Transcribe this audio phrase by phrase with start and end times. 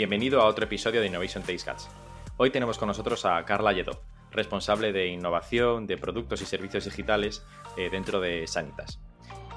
[0.00, 1.90] Bienvenido a otro episodio de Innovation Taste Guts.
[2.38, 7.44] Hoy tenemos con nosotros a Carla Lledó, responsable de innovación de productos y servicios digitales
[7.76, 8.98] eh, dentro de Sanitas.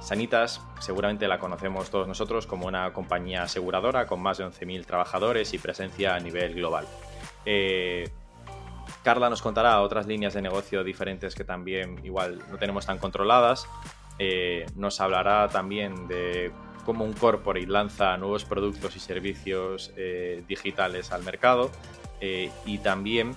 [0.02, 5.54] Sanitas seguramente la conocemos todos nosotros como una compañía aseguradora con más de 11.000 trabajadores
[5.54, 6.88] y presencia a nivel global.
[7.46, 8.10] Eh,
[9.02, 13.66] Carla nos contará otras líneas de negocio diferentes que también igual no tenemos tan controladas.
[14.20, 16.52] Eh, nos hablará también de
[16.84, 21.72] cómo un corporate lanza nuevos productos y servicios eh, digitales al mercado
[22.22, 23.36] eh, y también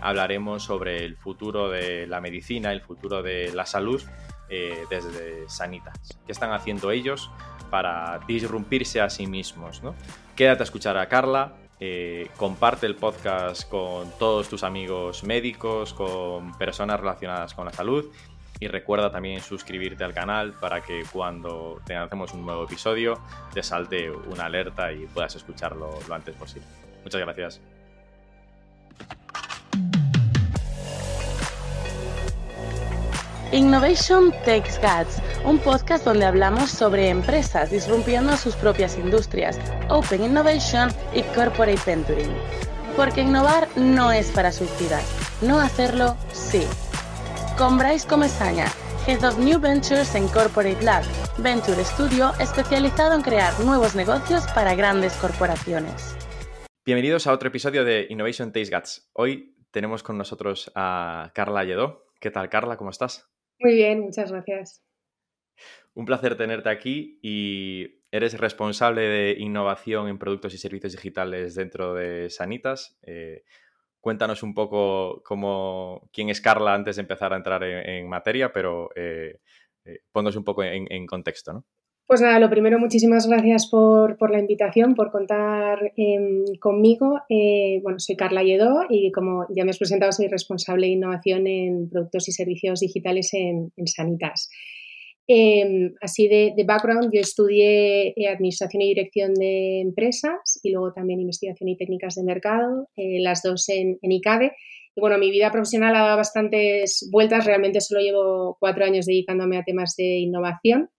[0.00, 4.02] hablaremos sobre el futuro de la medicina, el futuro de la salud
[4.48, 6.18] desde Sanitas.
[6.24, 7.30] ¿Qué están haciendo ellos
[7.70, 9.82] para disrumpirse a sí mismos?
[10.34, 16.56] Quédate a escuchar a Carla, eh, comparte el podcast con todos tus amigos médicos, con
[16.56, 18.06] personas relacionadas con la salud
[18.58, 23.20] y recuerda también suscribirte al canal para que cuando tengamos un nuevo episodio
[23.52, 26.66] te salte una alerta y puedas escucharlo lo antes posible.
[27.04, 27.60] Muchas gracias.
[33.52, 40.90] Innovation Takes Guts, un podcast donde hablamos sobre empresas disrumpiendo sus propias industrias, Open Innovation
[41.14, 42.34] y Corporate Venturing.
[42.96, 45.04] Porque innovar no es para suicidas,
[45.42, 46.66] no hacerlo sí.
[47.58, 48.66] Con Bryce Comesaña,
[49.06, 51.04] Head of New Ventures en Corporate Lab,
[51.38, 56.18] Venture Studio especializado en crear nuevos negocios para grandes corporaciones.
[56.84, 59.10] Bienvenidos a otro episodio de Innovation Taste Guts.
[59.14, 62.04] Hoy tenemos con nosotros a Carla Lledó.
[62.20, 62.76] ¿Qué tal, Carla?
[62.76, 63.26] ¿Cómo estás?
[63.58, 64.84] Muy bien, muchas gracias.
[65.94, 71.94] Un placer tenerte aquí y eres responsable de innovación en productos y servicios digitales dentro
[71.94, 72.98] de Sanitas.
[73.00, 73.44] Eh,
[74.06, 78.88] cuéntanos un poco cómo, quién es Carla antes de empezar a entrar en, materia, pero
[78.94, 79.40] eh,
[79.84, 81.64] eh un poco en, contexto, ¿no?
[82.06, 87.22] Pues nada, lo primero, muchísimas gracias por, la invitación, por contar em, conmigo.
[87.28, 91.48] Eh, bueno, soy Carla Lledó y como ya me has presentado, soy responsable de innovación
[91.48, 94.50] en productos y servicios digitales en, Sanitas.
[95.28, 101.20] Em, así de, background, yo estudié eh, Administración y Dirección de Empresas y luego también
[101.20, 104.52] Investigación y Técnicas de Mercado, eh, las dos en, en ICADE.
[104.94, 109.58] Y bueno, mi vida profesional ha dado bastantes vueltas, realmente solo llevo cuatro años dedicándome
[109.58, 110.90] a temas de innovación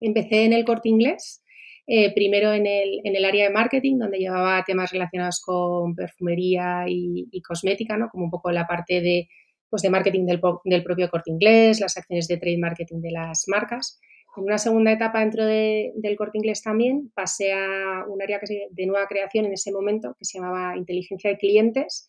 [0.00, 1.42] Empecé en el corte inglés,
[1.86, 7.96] eh, primero en el, área de marketing, donde llevaba temas relacionados con perfumería y, cosmética,
[7.98, 8.08] ¿no?
[8.08, 9.28] como un poco la parte de,
[9.70, 13.44] pues de marketing del, del, propio corte inglés, las acciones de trade marketing de las
[13.46, 14.00] marcas.
[14.36, 18.86] En una segunda etapa dentro de, del corte inglés también pasé a un área de
[18.86, 22.06] nueva creación en ese momento que se llamaba inteligencia de clientes,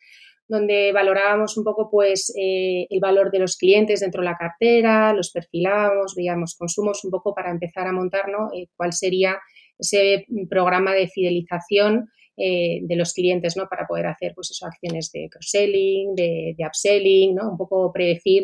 [0.48, 5.14] donde valorábamos un poco pues, eh, el valor de los clientes dentro de la cartera,
[5.14, 9.40] los perfilábamos, veíamos consumos un poco para empezar a montar eh, cuál sería
[9.80, 12.10] ese programa de fidelización
[12.42, 13.68] eh, de los clientes ¿no?
[13.70, 17.52] para poder hacer pues, eso, acciones de cross-selling, de, de, upselling, ¿no?
[17.52, 18.44] un poco predecir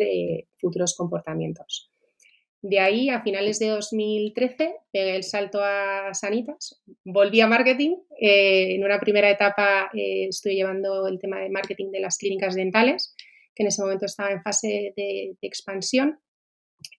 [0.59, 1.91] futuros comportamientos.
[2.61, 7.95] De ahí, a finales de 2013, pegué el salto a Sanitas, volví a marketing.
[8.19, 12.55] Eh, en una primera etapa eh, estoy llevando el tema de marketing de las clínicas
[12.55, 13.15] dentales,
[13.53, 16.19] que en ese momento estaba en fase de, expansión.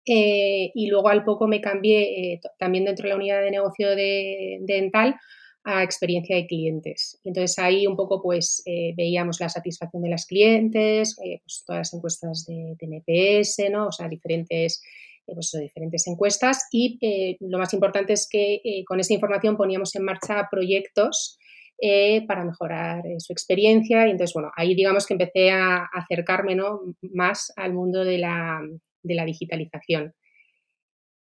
[0.07, 4.59] Eh, y luego al poco me cambié también dentro de la unidad de negocio de,
[4.61, 5.17] dental
[5.69, 7.21] a experiencia de clientes.
[7.25, 8.63] Entonces ahí un poco pues
[8.97, 13.89] veíamos la satisfacción de las clientes, pues, todas las encuestas de, de, NPS, ¿no?
[13.89, 14.83] O sea, diferentes
[15.29, 19.57] eh, pues, diferentes encuestas y eh, lo más importante es que eh, con esa información
[19.57, 21.39] poníamos en marcha proyectos
[22.27, 26.57] para mejorar su experiencia y entonces, bueno, ahí digamos que empecé a acercarme
[27.03, 28.61] más al mundo de la,
[29.05, 30.13] digitalización.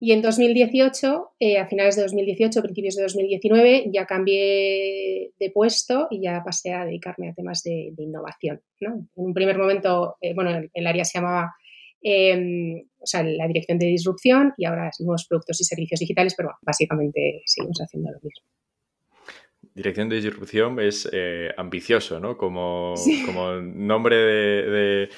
[0.05, 1.31] Y en 2018,
[1.61, 6.85] a finales de 2018, principios de 2019, ya cambié de puesto y ya pasé a
[6.85, 8.61] dedicarme a temas de, innovación.
[8.81, 11.53] En un primer momento, bueno, el área se llamaba
[12.03, 16.51] Em, o sea, la dirección de disrupción y ahora nuevos productos y servicios digitales, pero
[16.63, 18.45] básicamente seguimos haciendo lo mismo.
[19.75, 22.37] Dirección de disrupción es eh, ambicioso, ¿no?
[22.37, 22.95] Como,
[23.25, 25.09] como nombre de,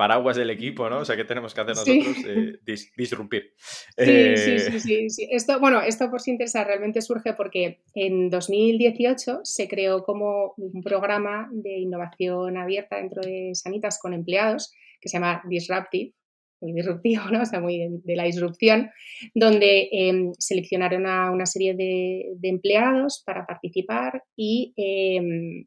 [0.00, 1.00] paraguas del equipo, ¿no?
[1.00, 2.24] O sea, ¿qué tenemos que hacer nosotros?
[2.26, 2.58] Eh,
[2.96, 3.52] disrumpir.
[3.98, 8.30] Sí, sí, sí, sí, sí, Esto, bueno, esto por si interesa realmente surge porque en
[8.30, 15.10] 2018 se creó como un programa de innovación abierta dentro de Sanitas con empleados que
[15.10, 16.14] se llama Disruptive
[16.62, 17.42] muy disruptivo, ¿no?
[17.42, 18.90] o sea, muy de, la disrupción,
[19.34, 25.66] donde em, seleccionaron a una serie de, empleados para participar y em,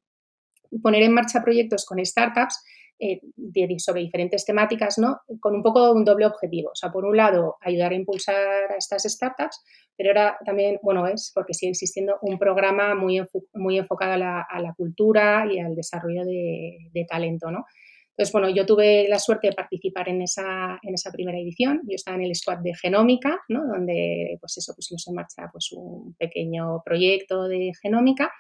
[0.82, 2.64] poner en marcha proyectos con startups
[3.04, 5.20] eh, sobre diferentes temáticas, ¿no?
[5.40, 6.70] Con un poco un doble objetivo.
[6.72, 9.62] O sea, por un lado, ayudar a impulsar a estas startups,
[9.98, 13.22] pero ahora también, bueno, es porque sigue existiendo un programa muy,
[13.54, 17.66] muy enfocado a la, cultura y al desarrollo de, de talento, ¿no?
[18.16, 21.82] Entonces, bueno, yo tuve la suerte de participar en esa, en esa primera edición.
[21.84, 23.66] Yo estaba en el squad de genómica, ¿no?
[23.66, 28.32] donde pues eso pusimos en marcha pues, un pequeño proyecto de genómica.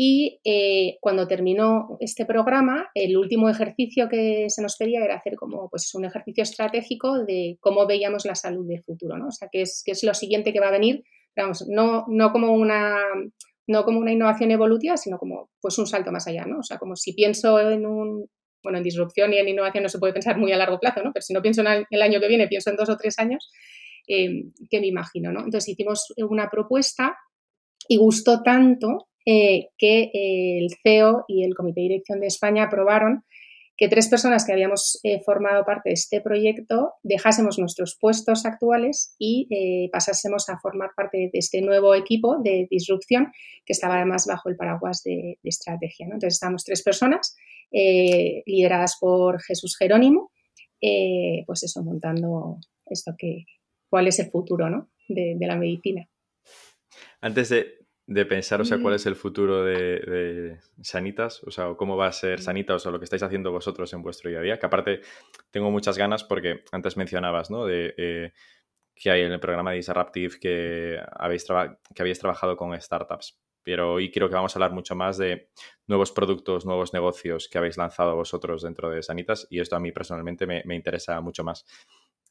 [0.00, 5.34] Y eh, cuando terminó este programa, el último ejercicio que se nos pedía era hacer
[5.34, 9.26] como pues, un ejercicio estratégico de cómo veíamos la salud del futuro, ¿no?
[9.26, 11.02] O sea, qué es, lo siguiente que va a venir,
[11.36, 12.96] vamos, no, no como una
[13.66, 16.60] no como una innovación evolutiva, sino como pues un salto más allá, ¿no?
[16.60, 18.30] O sea, como si pienso en un,
[18.62, 21.10] bueno, en disrupción y en innovación no se puede pensar muy a largo plazo, ¿no?
[21.12, 23.50] Pero si no pienso en el año que viene, pienso en dos o tres años,
[24.06, 25.40] eh, que me imagino, ¿no?
[25.40, 27.16] Entonces hicimos una propuesta
[27.88, 33.24] y gustó tanto eh, que el CEO y el Comité de Dirección de España aprobaron
[33.76, 39.14] que tres personas que habíamos eh, formado parte de este proyecto dejásemos nuestros puestos actuales
[39.20, 43.30] y pasásemos a formar parte de este nuevo equipo de disrupción
[43.64, 46.06] que estaba además bajo el paraguas de, estrategia.
[46.06, 47.36] Entonces estábamos tres personas
[47.70, 50.32] eh, lideradas por Jesús Jerónimo,
[50.80, 53.44] eh, pues eso, montando esto que,
[53.90, 54.90] cuál es el futuro ¿no?
[55.08, 56.08] de, la medicina.
[57.20, 57.77] Antes de,
[58.28, 62.40] pensar, o sea, cuál es el futuro de, Sanitas, o sea, cómo va a ser
[62.40, 65.00] Sanitas, o lo que estáis haciendo vosotros en vuestro día a día, que aparte
[65.50, 67.66] tengo muchas ganas porque antes mencionabas, ¿no?
[67.66, 68.32] De, eh,
[68.94, 71.46] que hay en el programa de Disruptive que habéis,
[71.94, 75.50] que habéis trabajado con startups pero hoy creo que vamos a hablar mucho más de
[75.86, 79.92] nuevos productos, nuevos negocios que habéis lanzado vosotros dentro de Sanitas y esto a mí
[79.92, 81.66] personalmente me, interesa mucho más.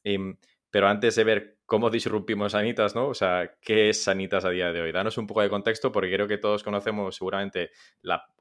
[0.02, 0.36] Em,
[0.70, 3.08] pero antes de ver cómo disrumpimos Sanitas, ¿no?
[3.08, 4.92] O sea, ¿qué es Sanitas a día de hoy?
[4.92, 7.70] Danos un poco de contexto porque creo que todos conocemos seguramente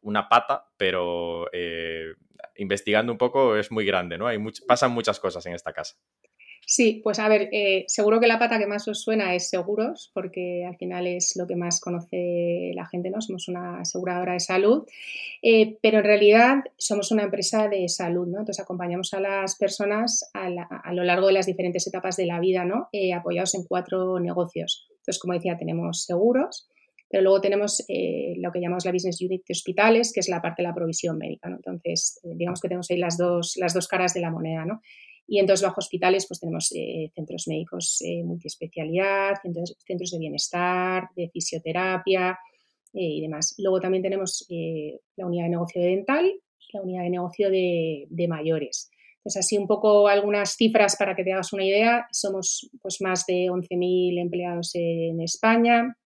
[0.01, 2.13] una pata, pero eh,
[2.55, 4.27] investigando un poco es muy grande, ¿no?
[4.27, 4.37] Hay
[4.67, 5.95] pasan muchas cosas en esta casa.
[6.69, 10.11] Sí, pues a ver, eh, seguro que la pata que más os suena es seguros,
[10.13, 13.21] porque al final es lo que más conoce la gente, ¿no?
[13.21, 14.85] Somos una aseguradora de salud,
[15.41, 18.39] eh, pero en realidad somos una empresa de salud, ¿no?
[18.39, 22.65] Entonces acompañamos a las personas a, lo largo de las diferentes etapas de la vida,
[22.65, 22.89] ¿no?
[22.91, 24.89] Eh, apoyados en cuatro negocios.
[24.89, 26.67] Entonces, como decía, tenemos seguros,
[27.09, 30.63] pero luego tenemos lo que llamamos la business unit de hospitales, que es la parte
[30.63, 31.55] de la provisión médica, ¿no?
[31.55, 34.81] Entonces, digamos que tenemos ahí las dos, las dos caras de la moneda, ¿no?
[35.27, 41.09] Y entonces bajo hospitales pues tenemos eh, centros médicos eh, multiespecialidad, centros, centros, de bienestar,
[41.15, 42.39] de fisioterapia
[42.93, 43.55] eh, y demás.
[43.57, 48.07] Luego también tenemos eh, la unidad de negocio dental y la unidad de negocio de,
[48.09, 48.89] de, mayores.
[49.17, 52.07] Entonces así un poco algunas cifras para que te hagas una idea.
[52.11, 55.96] Somos pues más de 11.000 empleados en España,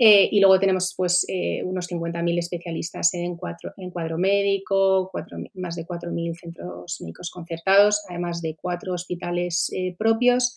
[0.00, 5.10] eh, y luego tenemos pues, eh, unos 50.000 especialistas en, cuatro, en cuadro médico,
[5.54, 10.56] más de 4.000 centros médicos concertados, además de cuatro hospitales eh, propios,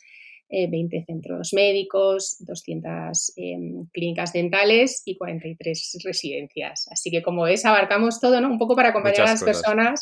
[0.53, 6.89] 20 centros médicos, 200 em, clínicas dentales y 43 residencias.
[6.91, 8.49] Así que como ves, abarcamos todo, ¿no?
[8.49, 10.01] Un poco para acompañar a las personas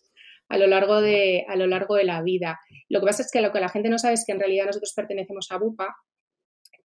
[0.50, 2.60] a lo, largo de, a lo largo de la vida.
[2.90, 4.66] Lo que pasa es que lo que la gente no sabe es que en realidad
[4.66, 5.96] nosotros pertenecemos a BUPA,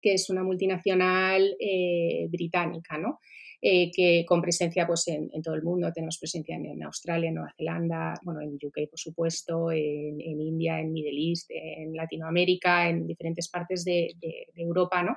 [0.04, 3.20] que es una multinacional eh, británica, ¿no?
[3.62, 5.90] Eh, que con presencia pues, en, todo el mundo.
[5.94, 10.92] Tenemos presencia en, Australia, en Nueva Zelanda, bueno, en UK, por supuesto, en, India, en
[10.92, 14.14] Middle East, en Latinoamérica, en diferentes partes de,
[14.54, 15.16] Europa, ¿no?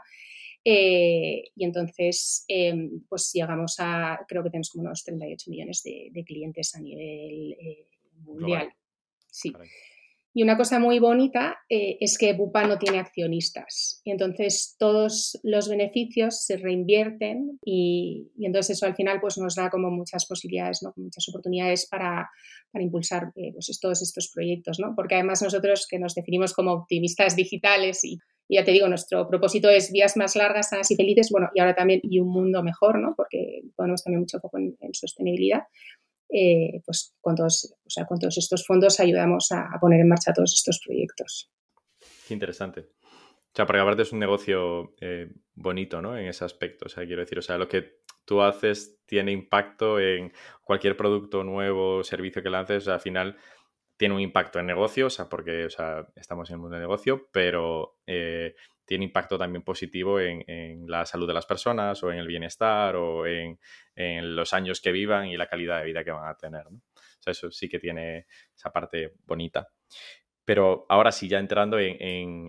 [0.63, 6.23] Eh, y entonces, em, pues llegamos a, creo que tenemos como unos 38 millones de,
[6.23, 7.57] clientes a nivel
[8.23, 8.69] mundial.
[9.29, 9.51] Sí.
[10.37, 14.01] Y una cosa muy bonita eh, es que Bupa no tiene accionistas.
[14.03, 19.71] Y entonces todos los beneficios se reinvierten y, entonces eso al final pues nos da
[19.71, 20.93] como muchas posibilidades, ¿no?
[20.95, 22.29] muchas oportunidades para,
[22.71, 24.77] para impulsar eh, pues, todos estos proyectos.
[24.79, 24.93] ¿no?
[24.95, 29.71] Porque además nosotros que nos definimos como optimistas digitales y, ya te digo, nuestro propósito
[29.71, 32.99] es vías más largas, sanas y felices, bueno, y ahora también y un mundo mejor,
[32.99, 33.15] ¿no?
[33.17, 35.63] porque ponemos también mucho foco en sostenibilidad
[36.29, 40.33] eh, pues con todos, o sea, con todos estos fondos ayudamos a, poner en marcha
[40.33, 41.51] todos estos proyectos.
[42.27, 42.81] Qué interesante.
[42.81, 46.17] O sea, porque aparte es un negocio eh, bonito, ¿no?
[46.17, 46.85] En ese aspecto.
[46.85, 51.43] O sea, quiero decir, o sea, lo que tú haces tiene impacto en cualquier producto
[51.43, 53.37] nuevo, servicio que lances, al final
[53.95, 56.81] tiene un impacto en negocio, o sea, porque o sea, estamos en el mundo de
[56.81, 58.55] negocio, pero eh,
[58.87, 63.27] tiene impacto también positivo en, la salud de las personas o en el bienestar o
[63.27, 63.59] en,
[64.35, 66.65] los años que vivan y la calidad de vida que van a tener.
[66.67, 66.81] O
[67.19, 69.67] sea, eso sí que tiene esa parte bonita.
[70.45, 72.47] Pero ahora sí, ya entrando en,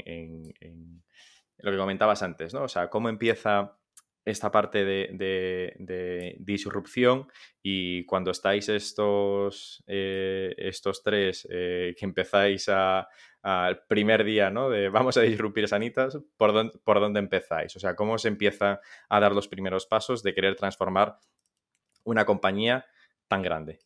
[1.59, 2.63] lo que comentabas antes, ¿no?
[2.63, 3.77] O sea, ¿cómo empieza
[4.25, 7.27] esta parte de, disrupción
[7.61, 12.69] y cuando estáis estos, eh, estos tres que empezáis
[13.43, 14.71] al primer día, ¿no?
[14.71, 17.75] De vamos a disrumpir sanitas, ¿por dónde, ¿por dónde empezáis?
[17.77, 21.19] O sea, ¿cómo se empieza a dar los primeros pasos de querer transformar
[22.05, 22.87] una compañía
[23.29, 23.81] tan grande?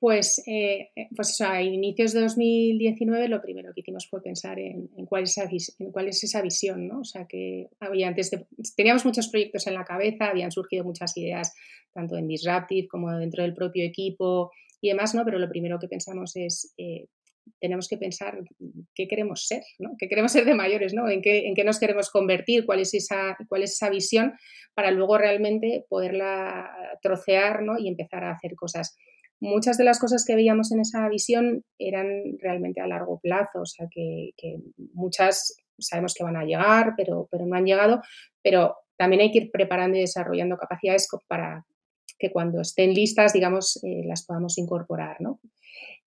[0.00, 4.88] Pues, eh, eh, pues a inicios de 2019 lo primero que hicimos fue pensar en,
[5.06, 7.00] cuál, es esa, visión, ¿no?
[7.00, 8.30] O sea, que había antes
[8.76, 11.52] teníamos muchos proyectos en la cabeza, habían surgido muchas ideas,
[11.92, 15.24] tanto en Disruptive como dentro del propio equipo y demás, ¿no?
[15.24, 17.08] Pero lo primero que pensamos es, eh,
[17.60, 18.38] tenemos que pensar
[18.94, 19.94] qué queremos ser, ¿no?
[19.98, 21.08] ¿Qué queremos ser de mayores, ¿no?
[21.08, 22.66] ¿En qué, en qué nos queremos convertir?
[22.66, 24.34] ¿Cuál es, esa, ¿Cuál es esa visión?
[24.74, 26.70] Para luego realmente poderla
[27.02, 27.78] trocear, ¿no?
[27.78, 28.96] Y empezar a hacer cosas
[29.40, 33.66] muchas de las cosas que veíamos en esa visión eran realmente a largo plazo, o
[33.66, 34.32] sea que,
[34.92, 38.02] muchas sabemos que van a llegar, pero, pero no han llegado,
[38.42, 41.64] pero también hay que ir preparando y desarrollando capacidades para
[42.18, 45.38] que cuando estén listas, digamos, eh, las podamos incorporar, ¿no?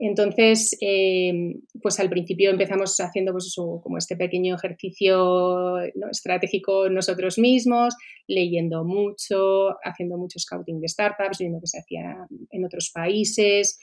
[0.03, 1.31] Entonces, eh,
[1.79, 5.77] pues al principio empezamos haciendo pues como este pequeño ejercicio
[6.10, 7.96] estratégico nosotros mismos,
[8.27, 13.77] leyendo mucho, haciendo mucho scouting de startups, viendo que se hacía en otros países,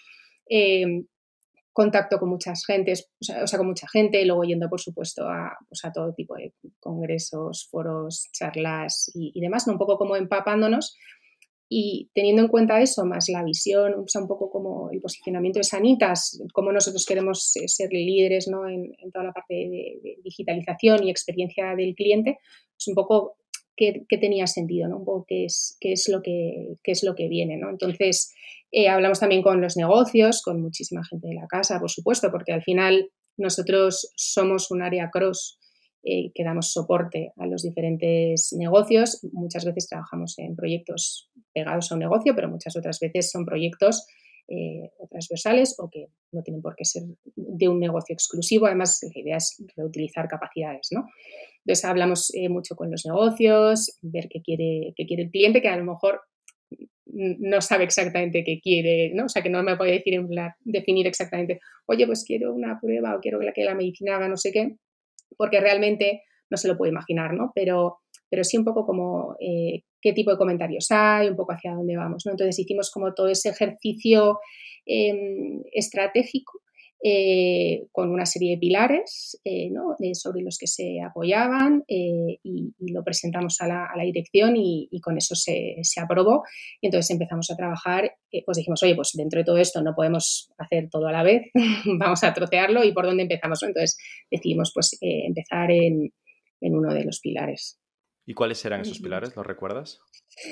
[0.50, 1.04] eh,
[1.72, 5.80] contacto con muchas gentes, o sea, con mucha gente, luego yendo, por supuesto, a, pues,
[5.94, 9.74] todo tipo de congresos, foros, charlas y, y demás, ¿no?
[9.74, 10.96] un poco como empapándonos
[11.68, 16.40] y teniendo en cuenta eso, más la visión, un poco como el posicionamiento de Sanitas,
[16.54, 18.66] cómo nosotros queremos ser líderes ¿no?
[18.66, 22.38] en, toda la parte de, digitalización y experiencia del cliente, es
[22.72, 23.36] pues un poco
[23.76, 24.98] qué, tenía sentido, ¿no?
[24.98, 27.58] un poco qué es, qué es, lo, que, qué es lo que viene.
[27.58, 27.68] ¿no?
[27.68, 28.32] Entonces,
[28.72, 32.52] eh, hablamos también con los negocios, con muchísima gente de la casa, por supuesto, porque
[32.52, 35.58] al final nosotros somos un área cross
[36.04, 39.20] eh, que damos soporte a los diferentes negocios.
[39.32, 44.06] Muchas veces trabajamos en proyectos pegados a un negocio, pero muchas otras veces son proyectos
[44.46, 47.02] eh, transversales o que no tienen por qué ser
[47.34, 48.66] de un negocio exclusivo.
[48.66, 50.88] Además, la idea es reutilizar capacidades.
[50.92, 51.06] ¿no?
[51.66, 55.68] Entonces, hablamos eh, mucho con los negocios, ver qué quiere, qué quiere el cliente, que
[55.68, 56.20] a lo mejor
[57.04, 59.24] no sabe exactamente qué quiere, ¿no?
[59.24, 60.20] O sea, que no me puede decir
[60.60, 64.52] definir exactamente, oye, pues quiero una prueba o quiero que la medicina haga no sé
[64.52, 64.76] qué,
[65.36, 67.52] porque realmente no se lo puede imaginar, ¿no?
[67.54, 67.98] Pero,
[68.30, 71.96] pero sí un poco como eh, qué tipo de comentarios hay, un poco hacia dónde
[71.96, 72.32] vamos, ¿no?
[72.32, 74.38] Entonces hicimos como todo ese ejercicio
[74.86, 76.60] em, estratégico
[77.00, 79.70] eh, con una serie de pilares eh,
[80.14, 85.34] sobre los que se apoyaban eh, y, lo presentamos a la, dirección y, con eso
[85.34, 86.42] se, aprobó.
[86.80, 90.50] Y entonces empezamos a trabajar, pues dijimos, oye, pues dentro de todo esto no podemos
[90.58, 91.42] hacer todo a la vez,
[91.98, 93.62] vamos a trocearlo y por dónde empezamos.
[93.62, 93.96] Entonces
[94.30, 96.10] decidimos pues empezar en
[96.60, 97.78] uno de los pilares.
[98.28, 99.34] ¿Y cuáles eran esos pilares?
[99.34, 100.00] ¿Los recuerdas?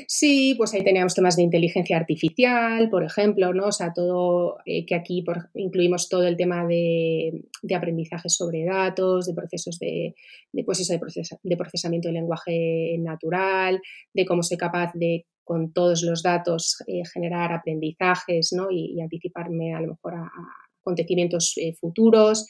[0.08, 3.66] Sí, pues ahí teníamos temas de inteligencia artificial, por ejemplo, ¿no?
[3.66, 7.44] O sea, todo, eh, que aquí incluimos todo el tema de,
[7.76, 10.14] aprendizaje sobre datos, de procesos de,
[10.64, 10.94] pues eso,
[11.42, 13.82] de, procesamiento de lenguaje natural,
[14.14, 18.68] de cómo ser capaz de, con todos los datos, eh, generar aprendizajes, ¿no?
[18.70, 20.30] Y, anticiparme a lo mejor a,
[20.80, 22.46] acontecimientos eh, futuros.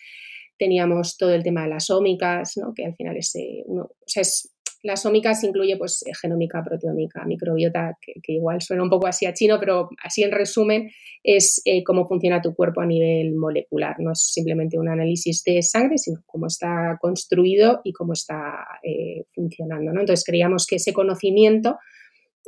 [0.56, 2.72] Teníamos todo el tema de las ómicas, ¿no?
[2.72, 3.32] Que al final es,
[3.66, 4.55] uno, o sea, es
[4.86, 9.34] las ómicas incluye pues eh, genómica, proteómica, microbiota, que, igual suena un poco así a
[9.34, 10.90] chino, pero así en resumen
[11.22, 13.96] es eh, cómo funciona tu cuerpo a nivel molecular.
[13.98, 19.24] No es simplemente un análisis de sangre, sino cómo está construido y cómo está eh,
[19.34, 19.92] funcionando.
[19.92, 20.00] ¿no?
[20.00, 21.76] Entonces creíamos que ese conocimiento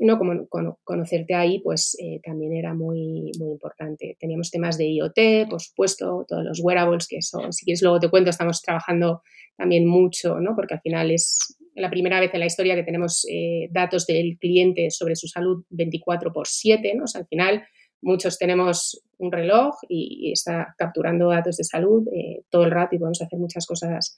[0.01, 0.47] no como,
[0.85, 6.45] conocerte ahí pues también era muy muy importante teníamos temas de IoT por supuesto todos
[6.45, 9.23] los wearables que son si quieres luego te cuento estamos trabajando
[9.57, 13.27] también mucho no porque al final es la primera vez en la historia que tenemos
[13.31, 17.05] eh, datos del cliente sobre su salud 24 por 7, ¿no?
[17.15, 17.65] al final
[18.01, 22.99] muchos tenemos un reloj y, está capturando datos de salud eh, todo el rato y
[22.99, 24.17] podemos hacer muchas cosas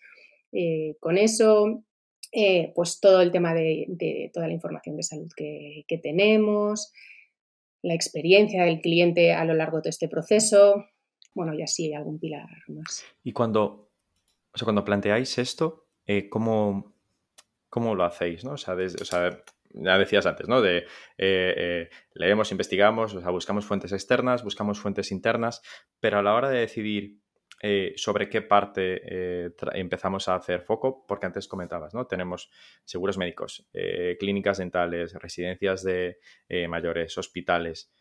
[0.52, 1.82] eh, con eso.
[2.74, 6.92] Pues todo el tema de, toda la información de salud que, tenemos,
[7.82, 10.86] la experiencia del cliente a lo largo de este proceso,
[11.34, 13.04] bueno, y así algún pilar más.
[13.24, 13.90] Y cuando,
[14.52, 15.86] o sea, cuando planteáis esto,
[16.28, 16.94] ¿cómo,
[17.68, 18.52] cómo lo hacéis, ¿no?
[18.52, 18.76] O sea,
[19.72, 20.60] ya decías antes, ¿no?
[20.60, 20.84] De eh,
[21.18, 25.62] eh, leemos, investigamos, o sea, buscamos fuentes externas, buscamos fuentes internas,
[26.00, 27.19] pero a la hora de decidir
[27.62, 32.06] eh, sobre qué parte empezamos a hacer foco, porque antes comentabas, ¿no?
[32.06, 32.50] Tenemos
[32.84, 33.68] seguros médicos,
[34.18, 36.18] clínicas dentales, residencias de
[36.68, 37.92] mayores, hospitales.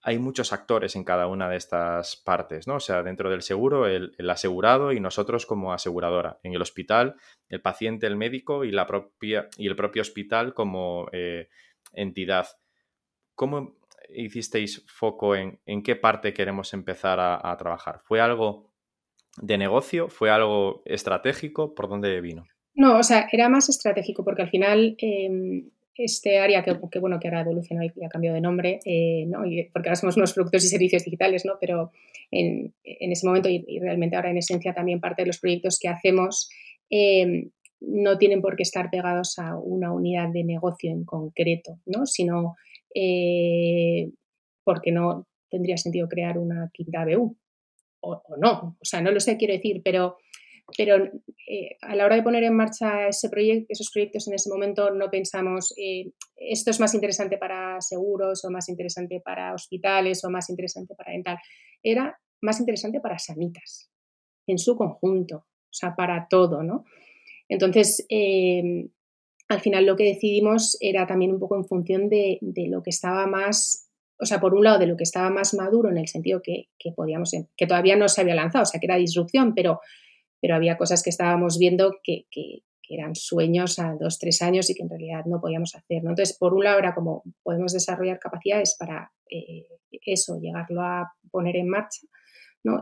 [0.00, 2.76] hay muchos actores en cada una de estas partes, ¿no?
[2.76, 6.38] O sea, dentro del seguro, el, asegurado y nosotros como aseguradora.
[6.42, 7.16] En el hospital,
[7.48, 11.48] el paciente, el médico y, la propia, y el propio hospital como eh,
[11.92, 12.46] entidad.
[13.34, 13.76] ¿Cómo
[14.08, 18.00] hicisteis foco en, en qué parte queremos empezar a, trabajar?
[18.04, 18.67] ¿Fue algo
[19.42, 20.08] de negocio?
[20.08, 21.74] ¿Fue algo estratégico?
[21.74, 22.44] ¿Por dónde vino?
[22.74, 27.26] No, o sea, era más estratégico porque al final em, este área que, bueno, que
[27.26, 29.40] ahora evolucionado y ha cambiado de nombre, eh, ¿no?
[29.72, 31.54] porque ahora somos unos productos y servicios digitales, ¿no?
[31.60, 31.90] pero
[32.30, 36.48] en, ese momento y, realmente ahora en esencia también parte de los proyectos que hacemos
[36.88, 42.06] em, no tienen por qué estar pegados a una unidad de negocio en concreto, ¿no?
[42.06, 42.54] sino
[42.94, 44.10] eh,
[44.62, 47.36] porque no tendría sentido crear una quinta BU
[48.00, 50.16] o, no, o sea, no lo sé, quiero decir, pero
[50.76, 50.96] pero
[51.48, 54.90] eh, a la hora de poner en marcha ese proyecto, esos proyectos en ese momento
[54.90, 60.30] no pensamos eh, esto es más interesante para seguros o más interesante para hospitales o
[60.30, 61.38] más interesante para dental.
[61.82, 63.90] Era más interesante para sanitas
[64.46, 66.84] en su conjunto, o sea, para todo, ¿no?
[67.48, 68.88] Entonces, eh,
[69.48, 73.26] al final lo que decidimos era también un poco en función de, lo que estaba
[73.26, 73.87] más,
[74.20, 76.68] o sea, por un lado de lo que estaba más maduro en el sentido que,
[76.78, 79.80] que podíamos, que todavía no se había lanzado, o sea, que era disrupción, pero
[80.40, 82.26] pero había cosas que estábamos viendo que,
[82.90, 86.02] eran sueños a dos, tres años y que en realidad no podíamos hacer.
[86.02, 86.08] ¿no?
[86.08, 89.66] Entonces, por un lado era como podemos desarrollar capacidades para eh,
[90.06, 92.00] eso, llegarlo a poner en marcha,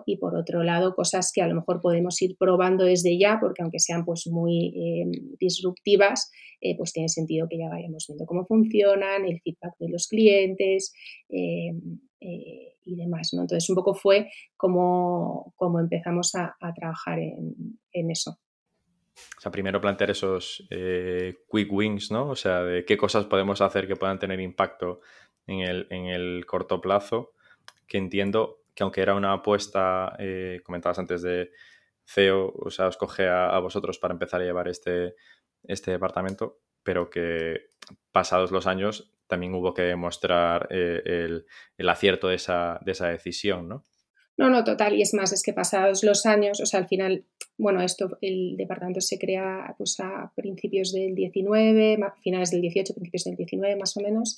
[0.04, 3.62] Y por otro lado, cosas que a lo mejor podemos ir probando desde ya, porque
[3.62, 5.04] aunque sean pues muy eh,
[5.38, 6.30] disruptivas,
[6.60, 10.92] eh, pues tiene sentido que ya vayamos viendo cómo funcionan, el feedback de los clientes,
[12.86, 13.30] y demás.
[13.34, 13.42] ¿no?
[13.42, 18.38] Entonces, un poco fue como, como empezamos a, trabajar en, eso.
[19.38, 22.28] O sea, primero plantear esos eh, quick wins, ¿no?
[22.30, 25.00] O sea, de qué cosas podemos hacer que puedan tener impacto
[25.46, 27.32] en el, corto plazo,
[27.86, 31.50] que entiendo que aunque era una apuesta, eh, comentabas antes de
[32.04, 35.14] CEO, o sea, os coge a, vosotros para empezar a llevar este,
[35.64, 37.70] este departamento, pero que
[38.12, 41.02] pasados los años también hubo que demostrar eh,
[41.78, 43.82] el, acierto de esa, de esa decisión, ¿no?
[44.36, 44.94] No, no, total.
[44.94, 47.24] Y es más, es que pasados los años, o sea, al final,
[47.56, 53.24] bueno, esto, el departamento se crea pues, a principios del 19, finales del 18, principios
[53.24, 54.36] del 19 más o menos,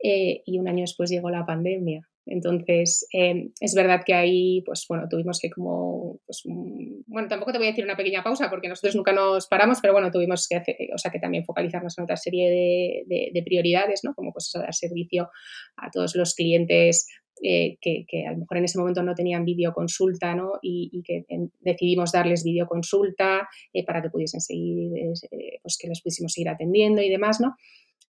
[0.00, 2.08] eh, y un año después llegó la pandemia.
[2.26, 7.58] Entonces, em, es verdad que ahí, pues bueno, tuvimos que como, pues, bueno, tampoco te
[7.58, 10.56] voy a decir una pequeña pausa porque nosotros nunca nos paramos, pero bueno, tuvimos que
[10.56, 14.14] hacer, o sea, que también focalizarnos en otra serie de, prioridades, ¿no?
[14.14, 15.30] Como pues eso, dar servicio
[15.76, 17.08] a todos los clientes
[17.42, 20.52] eh, que, a lo mejor en ese momento no tenían videoconsulta, ¿no?
[20.60, 21.24] Y, que
[21.60, 27.00] decidimos darles videoconsulta eh, para que pudiesen seguir, eh, pues que les pudiésemos seguir atendiendo
[27.00, 27.56] y demás, ¿no?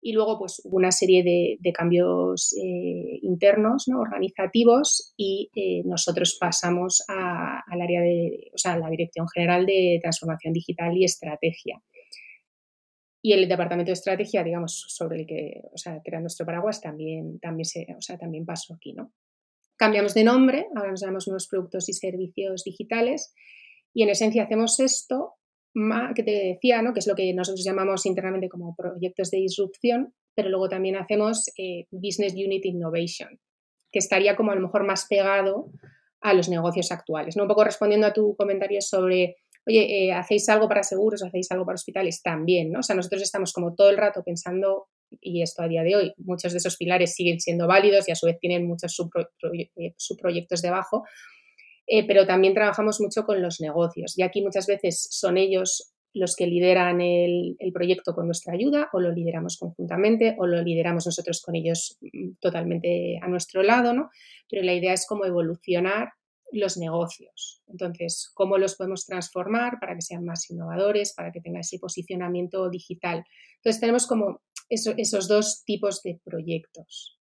[0.00, 4.00] Y luego pues hubo una serie de, cambios eh, internos, ¿no?
[4.00, 9.98] organizativos y eh, nosotros pasamos al área de, o sea, a la Dirección General de
[10.00, 11.82] Transformación Digital y Estrategia.
[13.20, 16.80] Y el departamento de estrategia, digamos, sobre el que, o sea, que era nuestro paraguas,
[16.80, 19.12] también, también, se, o sea, también pasó aquí, ¿no?
[19.76, 23.34] Cambiamos de nombre, ahora nos llamamos nuevos productos y servicios digitales
[23.92, 25.37] y en esencia hacemos esto
[26.14, 26.92] que te decía, ¿no?
[26.92, 31.50] que es lo que nosotros llamamos internamente como proyectos de disrupción, pero luego también hacemos
[31.56, 33.38] eh, Business Unit Innovation,
[33.92, 35.70] que estaría como a lo mejor más pegado
[36.20, 37.36] a los negocios actuales.
[37.36, 37.44] ¿no?
[37.44, 39.36] Un poco respondiendo a tu comentario sobre,
[39.66, 41.22] oye, eh, ¿hacéis algo para seguros?
[41.22, 42.22] ¿Hacéis algo para hospitales?
[42.22, 42.80] También, ¿no?
[42.80, 44.88] O sea, nosotros estamos como todo el rato pensando,
[45.20, 48.16] y esto a día de hoy, muchos de esos pilares siguen siendo válidos y a
[48.16, 48.96] su vez tienen muchos
[49.52, 51.04] eh, subproyectos debajo,
[51.90, 56.36] eh, pero también trabajamos mucho con los negocios y aquí muchas veces son ellos los
[56.36, 61.40] que lideran el, proyecto con nuestra ayuda o lo lideramos conjuntamente o lo lideramos nosotros
[61.40, 64.10] con ellos mm, totalmente a nuestro lado, ¿no?
[64.50, 66.12] Pero la idea es cómo evolucionar
[66.50, 67.62] los negocios.
[67.66, 72.68] Entonces, cómo los podemos transformar para que sean más innovadores, para que tengan ese posicionamiento
[72.70, 73.24] digital.
[73.56, 77.18] Entonces, tenemos como esos dos tipos de proyectos,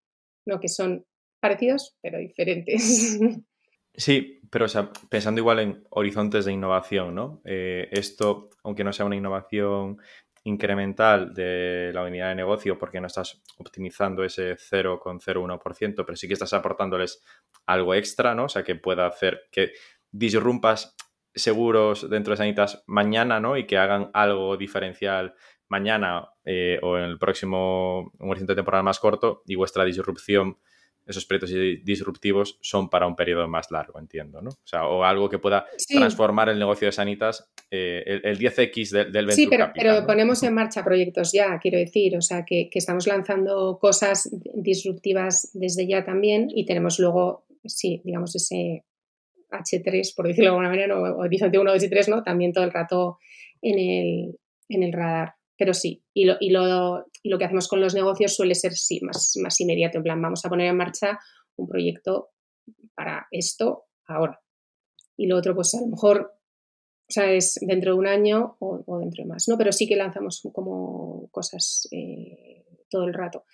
[0.45, 0.59] ¿no?
[0.59, 1.05] Que son
[1.39, 3.19] parecidos, pero diferentes.
[3.95, 4.65] Sí, pero
[5.09, 7.41] pensando igual en horizontes de innovación, ¿no?
[7.45, 9.99] Eh, esto, aunque no sea una innovación
[10.45, 16.33] incremental de la unidad de negocio porque no estás optimizando ese 0,01%, pero sí que
[16.33, 17.23] estás aportándoles
[17.65, 18.45] algo extra, ¿no?
[18.45, 19.71] O sea, que pueda hacer que
[20.11, 20.95] disrumpas
[21.33, 23.57] seguros dentro de Sanitas mañana, ¿no?
[23.57, 25.35] Y que hagan algo diferencial
[25.69, 30.57] mañana eh, o en el próximo un horizonte temporal más corto y vuestra disrupción
[31.05, 31.51] esos proyectos
[31.83, 34.51] disruptivos son para un periodo más largo, entiendo, ¿no?
[34.51, 39.11] O sea, o algo que pueda transformar el negocio de Sanitas, eh, el, 10X del,
[39.11, 43.07] del Sí, pero, pero ponemos en marcha proyectos ya, quiero decir, o sea, que, estamos
[43.07, 48.85] lanzando cosas disruptivas desde ya también y tenemos luego, sí, digamos, ese
[49.51, 52.23] H3, por decirlo de alguna manera, o Horizonte 1, 2 y 3, ¿no?
[52.23, 53.19] También todo el rato
[53.61, 54.39] en el,
[54.69, 57.95] en el radar pero sí, y lo, y lo, y lo que hacemos con los
[57.95, 61.17] negocios suele ser sí, más, más inmediato, en plan, vamos a poner en marcha
[61.55, 62.31] un proyecto
[62.93, 64.41] para esto ahora.
[65.15, 66.33] Y lo otro, pues a lo mejor,
[67.17, 69.57] o es dentro de un año o, dentro de más, ¿no?
[69.57, 73.45] Pero sí que lanzamos como cosas eh, todo el rato.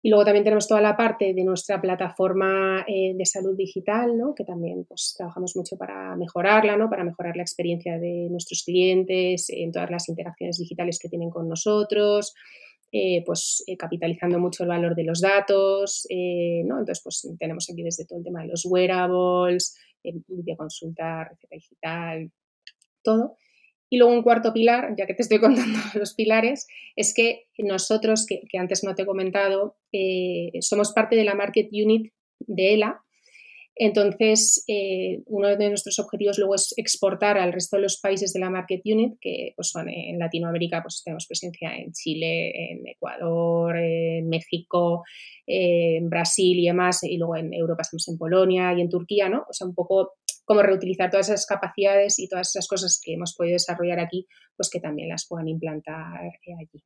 [0.00, 4.32] Y luego también tenemos toda la parte de nuestra plataforma eh, de salud digital, ¿no?
[4.32, 6.88] que también pues, trabajamos mucho para mejorarla, ¿no?
[6.88, 11.48] para mejorar la experiencia de nuestros clientes en todas las interacciones digitales que tienen con
[11.48, 12.32] nosotros,
[12.92, 16.06] eh, pues eh, capitalizando mucho el valor de los datos.
[16.10, 16.78] ¿no?
[16.78, 22.30] Entonces, pues tenemos aquí desde todo el tema de los wearables, videoconsulta, receta digital,
[23.02, 23.36] todo.
[23.90, 28.26] Y luego un cuarto pilar, ya que te estoy contando los pilares, es que nosotros,
[28.26, 33.04] que, antes no te he comentado, eh, somos parte de la Market Unit de ELA.
[33.80, 38.40] Entonces, eh, uno de nuestros objetivos luego es exportar al resto de los países de
[38.40, 43.76] la Market Unit, que pues, son en Latinoamérica, pues tenemos presencia en Chile, en Ecuador,
[43.76, 45.04] en México,
[45.46, 49.44] en Brasil y demás, y luego en Europa estamos en Polonia y en Turquía, ¿no?
[49.48, 50.14] O sea, un poco
[50.44, 54.70] cómo reutilizar todas esas capacidades y todas esas cosas que hemos podido desarrollar aquí, pues
[54.70, 56.82] que también las puedan implantar eh, allí.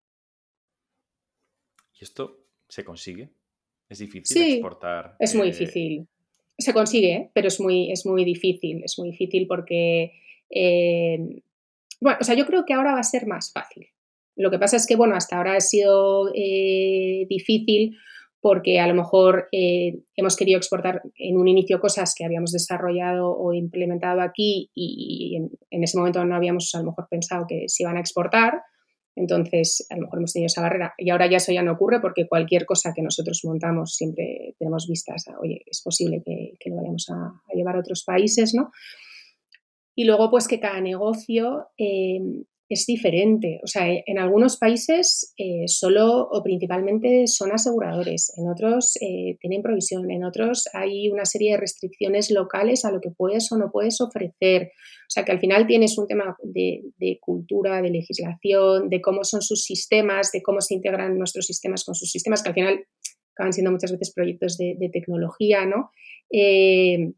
[1.95, 3.31] ¿Y esto se consigue?
[3.89, 5.17] ¿Es difícil exportar?
[5.19, 6.09] Es muy eh, difícil.
[6.63, 7.31] Se consigue, ¿eh?
[7.35, 8.83] pero es muy, es muy difícil.
[8.85, 10.13] Es muy difícil porque,
[12.01, 13.89] bueno, o sea, yo creo que ahora va a ser más fácil.
[14.37, 17.97] Lo que pasa es que, bueno, hasta ahora ha sido difícil
[18.43, 23.31] porque a lo mejor eh, hemos querido exportar en un inicio cosas que habíamos desarrollado
[23.31, 25.37] o implementado aquí y
[25.71, 28.63] en, ese momento no habíamos a lo mejor pensado que se iban a exportar.
[29.15, 30.95] Entonces, a lo mejor hemos tenido esa barrera.
[30.97, 34.87] Y ahora ya eso ya no ocurre porque cualquier cosa que nosotros montamos siempre tenemos
[34.89, 38.71] vistas a, oye, es posible que, lo vayamos a, llevar a otros países, ¿no?
[39.95, 42.21] Y luego, pues que cada negocio eh,
[42.69, 43.61] es diferente.
[43.63, 49.63] O sea, en algunos países eh, solo o principalmente son aseguradores, en otros eh, tienen
[49.63, 53.71] provisión, en otros hay una serie de restricciones locales a lo que puedes o no
[53.71, 54.73] puedes ofrecer.
[55.03, 59.43] O sea, que al final tienes un tema de, cultura, de legislación, de cómo son
[59.43, 62.87] sus sistemas, de cómo se integran nuestros sistemas con sus sistemas, que al final
[63.35, 65.91] acaban siendo muchas veces proyectos de, tecnología, ¿no?
[66.31, 67.13] Eh,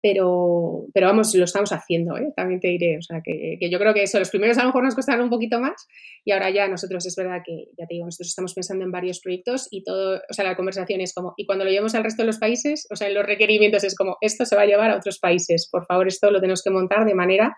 [0.00, 2.32] pero, pero vamos, lo estamos haciendo, ¿eh?
[2.36, 2.98] también te diré.
[2.98, 5.30] O sea, que, yo creo que eso, los primeros a lo mejor nos costaron un
[5.30, 5.86] poquito más
[6.24, 9.20] y ahora ya nosotros es verdad que, ya te digo, nosotros estamos pensando en varios
[9.20, 12.22] proyectos y todo, o sea, la conversación es como, y cuando lo llevamos al resto
[12.22, 14.90] de los países, o sea, en los requerimientos es como, esto se va a llevar
[14.90, 17.56] a otros países, por favor, esto lo tenemos que montar de manera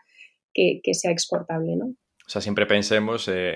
[0.52, 1.87] que, sea exportable, ¿no?
[1.87, 3.54] O sea, siempre pensemos eh,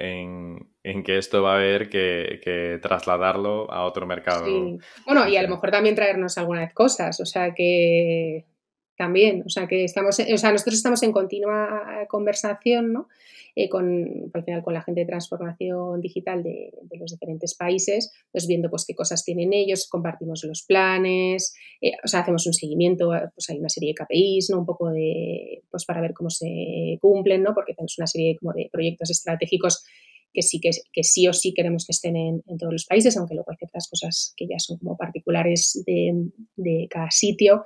[0.82, 4.46] en, que esto va a haber que, trasladarlo a otro mercado.
[5.06, 8.46] Bueno, y a lo mejor también traernos alguna vez cosas, o sea, que,
[8.96, 13.08] también, o sea que estamos, o sea, nosotros estamos en continua conversación, ¿no?
[13.56, 18.48] Eh, con, al final con la gente de transformación digital de, los diferentes países, pues
[18.48, 23.10] viendo pues qué cosas tienen ellos, compartimos los planes, eh, o sea, hacemos un seguimiento,
[23.32, 24.58] pues hay una serie de KPIs, ¿no?
[24.58, 27.54] Un poco de, pues para ver cómo se cumplen, ¿no?
[27.54, 29.84] Porque tenemos una serie como de proyectos estratégicos
[30.32, 33.16] que sí, que, que sí o sí queremos que estén en, en, todos los países,
[33.16, 36.12] aunque luego hay ciertas cosas que ya son como particulares de,
[36.56, 37.62] de cada sitio.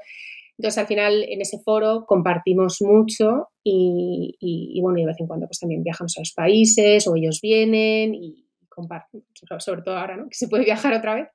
[0.58, 5.46] Entonces, al final, en ese foro compartimos mucho y, bueno, y de vez en cuando
[5.46, 9.26] pues también viajamos a los países o ellos vienen y compartimos,
[9.58, 10.24] sobre todo ahora, ¿no?
[10.24, 11.28] Que se puede viajar otra vez.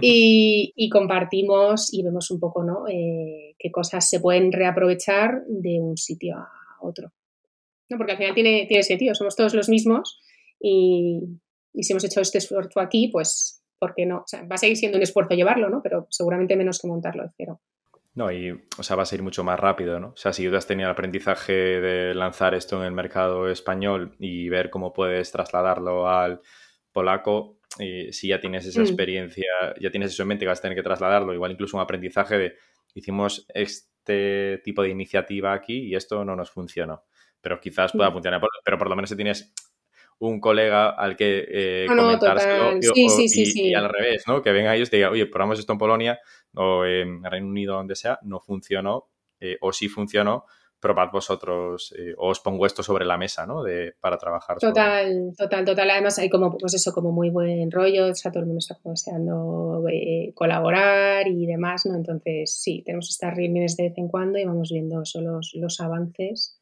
[0.00, 2.86] Y, compartimos y vemos un poco, ¿no?
[2.88, 6.48] Eh, qué cosas se pueden reaprovechar de un sitio a
[6.82, 7.12] otro.
[7.88, 7.96] ¿No?
[7.96, 10.20] Porque al final tiene, tiene sentido, somos todos los mismos
[10.60, 11.20] y,
[11.80, 14.18] si hemos hecho este esfuerzo aquí, pues, ¿por qué no?
[14.18, 15.80] O sea, va a seguir siendo un esfuerzo llevarlo, ¿no?
[15.82, 17.60] Pero seguramente menos que montarlo de cero.
[18.14, 20.08] No, y o sea, vas a ir mucho más rápido, ¿no?
[20.08, 24.14] O sea, si tú has tenido el aprendizaje de lanzar esto en el mercado español
[24.20, 26.40] y ver cómo puedes trasladarlo al
[26.92, 28.84] polaco, y si ya tienes esa mm.
[28.84, 29.46] experiencia,
[29.80, 32.38] ya tienes eso en mente que vas a tener que trasladarlo, igual incluso un aprendizaje
[32.38, 32.56] de
[32.94, 37.02] hicimos este tipo de iniciativa aquí y esto no nos funcionó,
[37.40, 38.12] pero quizás pueda mm.
[38.12, 39.52] funcionar, pero por lo menos si tienes
[40.18, 44.42] un colega al que eh, comentárselo y, al revés, ¿no?
[44.42, 46.20] Que venga ellos y te diga, oye, probamos esto en Polonia
[46.54, 49.08] o en Reino Unido, donde sea, no funcionó
[49.40, 50.44] eh, o sí funcionó,
[50.80, 53.62] probad vosotros eh, os pongo esto sobre la mesa, ¿no?
[53.62, 54.58] De, para trabajar.
[54.58, 55.90] Total, total, total.
[55.90, 58.78] Además hay como, pues eso, como muy buen rollo, o sea, todo el mundo está
[58.84, 61.94] deseando eh, colaborar y demás, ¿no?
[61.94, 66.60] Entonces, sí, tenemos estas reuniones de vez en cuando y vamos viendo los, los avances.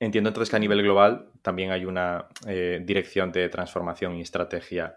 [0.00, 4.96] Entiendo entonces que a nivel global también hay una eh, dirección de transformación y estrategia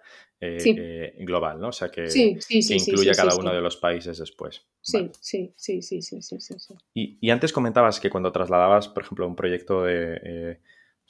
[1.19, 1.67] global, ¿no?
[1.67, 2.05] O sea, que,
[2.49, 4.65] incluye a cada uno de los países después.
[4.81, 9.27] Sí, sí, sí, sí, sí, sí, sí, Y, antes comentabas que cuando trasladabas, por ejemplo,
[9.27, 10.19] un proyecto de...
[10.23, 10.59] Eh,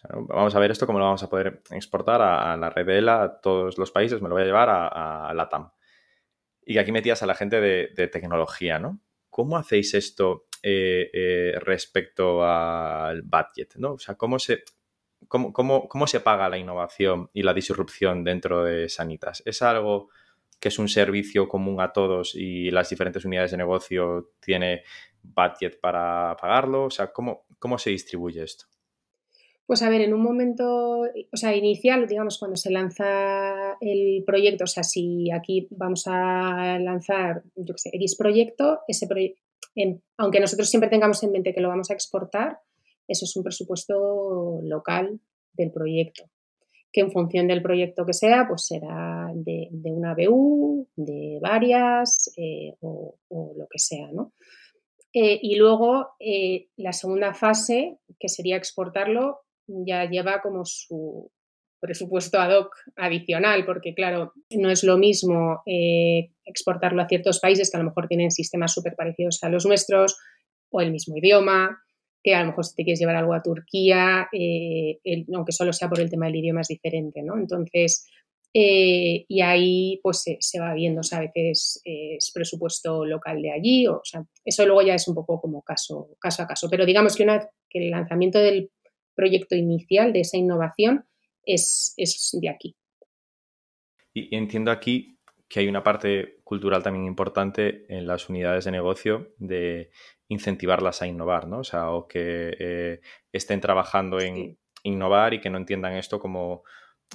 [0.09, 3.23] vamos a ver esto, cómo lo vamos a poder exportar a, la red de ELA,
[3.23, 5.71] a todos los países, me lo voy a llevar a, a LATAM.
[6.65, 8.99] Y que aquí metías a la gente de, tecnología, ¿no?
[9.29, 13.93] ¿Cómo hacéis esto eh, eh, respecto al budget, ¿no?
[13.93, 14.63] O sea, ¿cómo se,
[15.27, 19.41] cómo, cómo, cómo se paga la innovación y la disrupción dentro de Sanitas?
[19.45, 20.09] ¿Es algo
[20.59, 24.83] que es un servicio común a todos y las diferentes unidades de negocio tiene
[25.23, 26.85] budget para pagarlo?
[26.85, 28.65] O sea, ¿cómo, cómo se distribuye esto?
[29.65, 34.65] Pues a ver, en un momento, o sea, inicial, digamos, cuando se lanza el proyecto,
[34.65, 39.07] o sea, si aquí vamos a lanzar, yo qué sé, X proyecto, ese
[39.75, 42.59] proyecto, aunque nosotros siempre tengamos en mente que lo vamos a exportar,
[43.07, 45.19] eso es un presupuesto local
[45.53, 46.29] del proyecto
[46.91, 52.75] que en función del proyecto que sea, pues será de, una BU, de varias eh,
[52.81, 54.33] o, lo que sea, ¿no?
[55.13, 61.31] Eh, y luego eh, la segunda fase, que sería exportarlo, ya lleva como su
[61.81, 65.63] presupuesto ad hoc adicional, porque claro, no es lo mismo
[66.45, 70.17] exportarlo a ciertos países que a lo mejor tienen sistemas súper parecidos a los nuestros
[70.69, 71.81] o el mismo idioma
[72.23, 74.99] que a lo mejor si te quieres llevar algo a Turquía, eh,
[75.33, 77.37] aunque solo sea por el tema del idioma es diferente, ¿no?
[77.37, 78.07] Entonces,
[78.53, 83.87] eh, y ahí pues se, va viendo, o a veces es presupuesto local de allí,
[83.87, 87.15] o, sea, eso luego ya es un poco como caso, caso a caso, pero digamos
[87.15, 88.69] que, una, que el lanzamiento del
[89.15, 91.05] proyecto inicial, de esa innovación,
[91.45, 92.75] es, es de aquí.
[94.13, 99.33] Y entiendo aquí que hay una parte cultural también importante en las unidades de negocio
[99.37, 99.91] de
[100.29, 101.59] incentivarlas a innovar, ¿no?
[101.59, 103.01] O sea, o que eh,
[103.33, 106.63] estén trabajando en innovar y que no entiendan esto como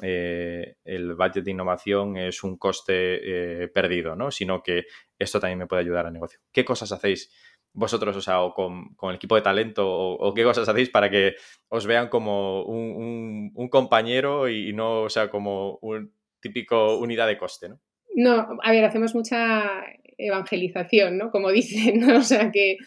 [0.03, 4.31] eh, el budget de innovación es un coste eh, perdido, ¿no?
[4.31, 4.85] Sino que
[5.19, 6.41] esto también me puede ayudar al negocio.
[6.53, 7.33] ¿Qué cosas hacéis
[7.77, 11.35] vosotros, o sea, o con, el equipo de talento, o, qué cosas hacéis para que
[11.69, 17.39] os vean como un, un compañero y no, o sea, como un típico unidad de
[17.39, 17.81] coste, ¿no?
[18.15, 19.85] No, a ver, hacemos mucha
[20.17, 21.31] evangelización, ¿no?
[21.31, 22.19] Como dicen, ¿no?
[22.19, 22.79] O sea que,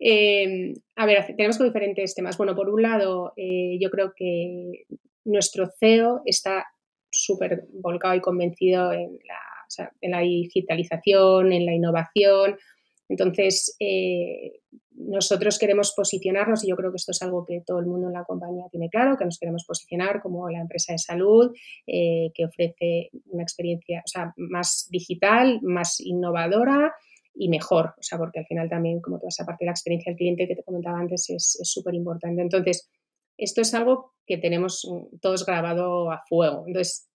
[0.00, 2.36] eh, a ver, tenemos con diferentes temas.
[2.36, 4.84] Bueno, por un lado, eh, yo creo que
[5.24, 6.66] nuestro CEO está
[7.10, 12.56] súper volcado y convencido en la, en la digitalización, en la innovación.
[13.12, 14.60] Entonces, eh,
[14.92, 18.14] nosotros queremos posicionarnos, y yo creo que esto es algo que todo el mundo en
[18.14, 21.52] la compañía tiene claro, que nos queremos posicionar como la empresa de salud
[21.86, 24.02] eh, que ofrece una experiencia
[24.36, 26.94] más digital, más innovadora
[27.34, 30.10] y mejor, o sea, porque al final también, como toda esa parte de la experiencia
[30.10, 32.40] del cliente que te comentaba antes, es súper importante.
[32.40, 32.88] Entonces,
[33.36, 34.88] esto es algo que tenemos
[35.20, 36.64] todos grabado a fuego.
[36.66, 37.08] Entonces,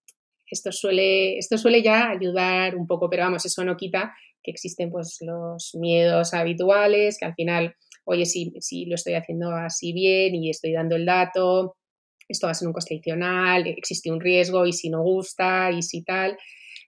[0.49, 4.13] esto suele, esto suele ya ayudar un poco, pero vamos, eso no quita
[4.47, 9.51] que existen pues los miedos habituales, que al final, oye, si, si lo estoy haciendo
[9.51, 11.75] así bien y estoy dando el dato,
[12.29, 15.81] esto va a ser un coste adicional, existe un riesgo y si no gusta y
[15.81, 16.37] si tal.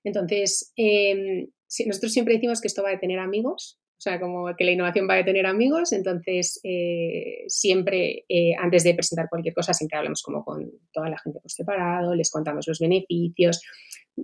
[0.05, 1.47] Entonces, em,
[1.85, 5.09] nosotros siempre decimos que esto va a tener amigos, o sea, como que la innovación
[5.09, 10.23] va a tener amigos, entonces eh, siempre, eh, antes de presentar cualquier cosa, siempre hablamos
[10.23, 13.61] como con toda la gente por separado, les contamos los beneficios,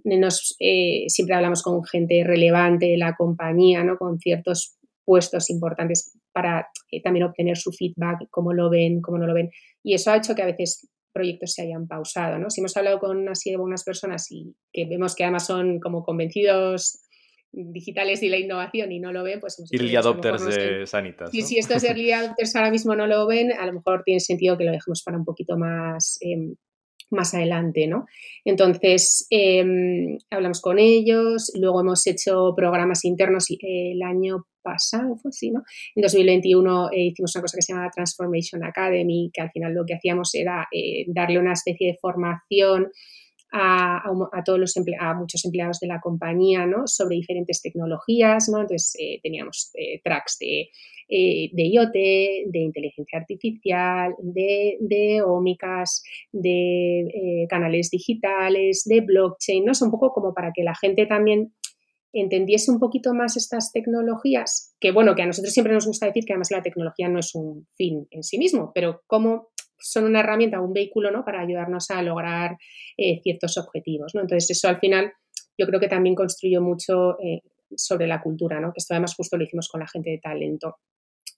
[0.03, 3.97] nos, eh, siempre hablamos con gente relevante de la compañía, ¿no?
[3.97, 6.67] con ciertos puestos importantes para
[7.03, 9.51] también obtener su feedback, cómo lo ven, cómo no lo ven.
[9.84, 12.39] Y eso ha hecho que a veces proyectos se hayan pausado.
[12.39, 12.49] ¿no?
[12.49, 17.05] Si hemos hablado con así algunas personas y que vemos que además son como convencidos
[17.55, 19.63] digitales y la innovación y no lo ven, pues...
[19.71, 21.31] Early adopters de Sanitas.
[21.31, 24.58] Sí, si estos early adopters ahora mismo no lo ven, a lo mejor tiene sentido
[24.58, 26.55] que lo dejemos para un poquito más, em,
[27.12, 28.06] más adelante, ¿no?
[28.44, 35.52] Entonces, em, hablamos con ellos, luego hemos hecho programas internos el año pasado, fue así,
[35.52, 35.63] ¿no?
[35.96, 39.86] En 2021 eh, hicimos una cosa que se llama Transformation Academy, que al final lo
[39.86, 42.88] que hacíamos era eh, darle una especie de formación
[43.51, 44.03] a,
[44.43, 46.88] todos los a muchos empleados de la compañía ¿no?
[46.88, 48.49] sobre diferentes tecnologías.
[48.49, 48.62] ¿no?
[48.62, 50.69] Entonces eh, teníamos eh, tracks de,
[51.10, 59.65] eh, de, IoT, de inteligencia artificial, de, de ómicas, de canales digitales, de blockchain.
[59.65, 59.71] ¿no?
[59.71, 61.53] Es un poco como para que la gente también
[62.13, 66.23] entendiese un poquito más estas tecnologías, que bueno, que a nosotros siempre nos gusta decir
[66.23, 70.21] que además la tecnología no es un fin en sí mismo, pero cómo son una
[70.21, 71.23] herramienta, un vehículo, ¿no?
[71.23, 72.57] Para ayudarnos a lograr
[72.97, 74.21] eh, ciertos objetivos, ¿no?
[74.21, 75.11] Entonces, eso al final
[75.57, 77.41] yo creo que también construyó mucho eh,
[77.75, 78.71] sobre la cultura, ¿no?
[78.71, 80.77] Que esto además justo lo hicimos con la gente de talento.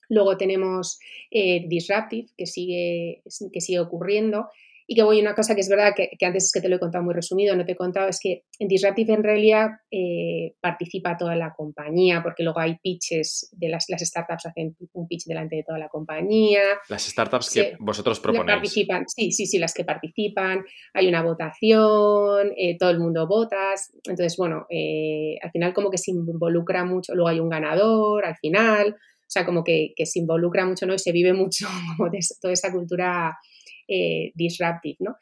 [0.08, 0.98] Luego tenemos
[1.30, 3.22] eh, Disruptive, que sigue,
[3.52, 4.48] que sigue ocurriendo,
[4.90, 6.78] y que voy, una cosa que es verdad que, antes es que te lo he
[6.78, 11.18] contado muy resumido, no te he contado, es que en Disruptive en realidad eh, participa
[11.18, 15.56] toda la compañía, porque luego hay pitches de las, las startups, hacen un pitch delante
[15.56, 16.62] de toda la compañía.
[16.88, 18.56] Las startups que vosotros proponéis.
[18.56, 20.64] Participan, sí, sí, sí, las que participan.
[20.94, 23.74] Hay una votación, eh, todo el mundo vota.
[24.04, 28.36] Entonces, bueno, eh, al final como que se involucra mucho, luego hay un ganador al
[28.36, 28.96] final.
[28.96, 30.94] O sea, como que, que se involucra mucho, ¿no?
[30.94, 31.66] Y se vive mucho
[31.98, 33.36] como de toda esa cultura
[33.88, 35.16] eh, disruptive, ¿no?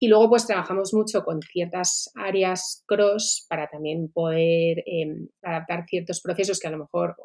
[0.00, 6.20] Y luego pues trabajamos mucho con ciertas áreas cross para también poder em, adaptar ciertos
[6.20, 7.16] procesos que a lo mejor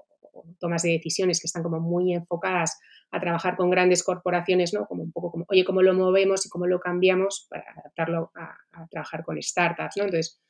[0.59, 2.79] tomas de decisiones que están como muy enfocadas
[3.11, 4.85] a trabajar con grandes corporaciones, ¿no?
[4.87, 8.57] Como un poco como, oye, ¿cómo lo movemos y cómo lo cambiamos para adaptarlo a,
[8.89, 10.05] trabajar con startups, ¿no?
[10.05, 10.41] Entonces,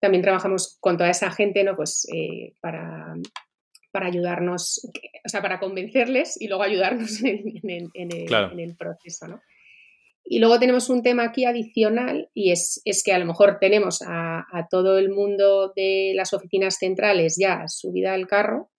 [0.00, 1.74] también trabajamos con toda esa gente, ¿no?
[1.76, 3.14] Pues eh, para,
[3.90, 4.86] para ayudarnos,
[5.24, 9.40] o sea, para convencerles y luego ayudarnos en, el, en el proceso, ¿no?
[10.30, 14.44] Y luego tenemos un tema aquí adicional y es, que a lo mejor tenemos a,
[14.70, 18.70] todo el mundo de las oficinas centrales ya subida al carro,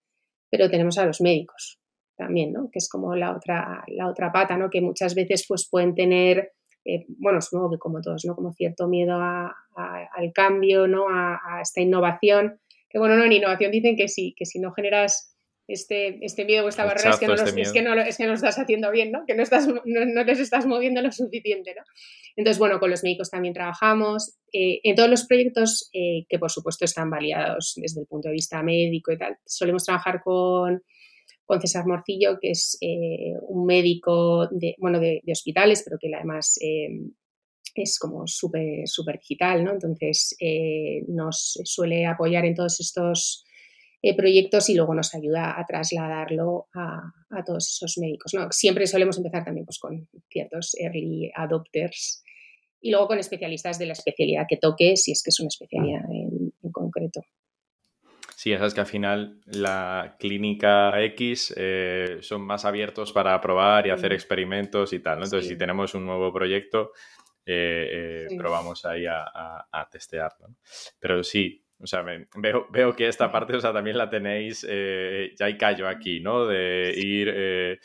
[0.52, 1.80] pero tenemos a los médicos
[2.16, 2.70] también, ¿no?
[2.72, 4.70] Que es como la otra, la otra pata, ¿no?
[4.70, 6.52] Que muchas veces pues pueden tener,
[6.86, 8.36] eh, bueno, supongo que como todos, ¿no?
[8.36, 11.10] Como cierto miedo al cambio, ¿no?
[11.10, 12.60] A, a, esta innovación.
[12.88, 15.29] Que bueno, no, en innovación dicen que sí, que si no generas
[15.70, 18.24] este, este miedo o esta barrera es que, no este es, que no, es que
[18.24, 19.24] no lo estás haciendo bien, ¿no?
[19.28, 21.84] Que no, estás, no, les estás moviendo lo suficiente, ¿no?
[22.36, 24.36] Entonces, bueno, con los médicos también trabajamos.
[24.52, 28.34] Eh, en todos los proyectos eh, que, por supuesto, están validados desde el punto de
[28.34, 30.82] vista médico y tal, solemos trabajar con,
[31.46, 36.14] con César Morcillo, que es eh, un médico de, bueno, de, de, hospitales, pero que
[36.14, 36.58] además
[37.76, 39.72] es como súper super digital, ¿no?
[39.74, 40.36] Entonces,
[41.08, 43.46] nos suele apoyar en todos estos
[44.02, 47.12] eh, proyectos y luego nos ayuda a trasladarlo a,
[47.46, 48.34] todos esos médicos.
[48.34, 48.52] ¿no?
[48.52, 52.24] Siempre solemos empezar también pues, con ciertos early adopters
[52.82, 56.04] y luego con especialistas de la especialidad que toque, si es que es una especialidad
[56.12, 57.22] en, concreto.
[58.38, 63.90] Sí, sabes que al final la clínica X eh, son más abiertos para probar y
[63.90, 65.20] hacer experimentos y tal.
[65.20, 65.26] ¿no?
[65.26, 66.92] Entonces, si tenemos un nuevo proyecto,
[67.46, 69.26] eh, probamos ahí a,
[69.72, 70.56] a, testearlo.
[71.00, 72.04] Pero sí, o sea,
[72.36, 76.20] veo, veo, que esta parte, o sea, también la tenéis, eh, ya hay callo aquí,
[76.20, 76.46] ¿no?
[76.46, 77.80] De ir eh,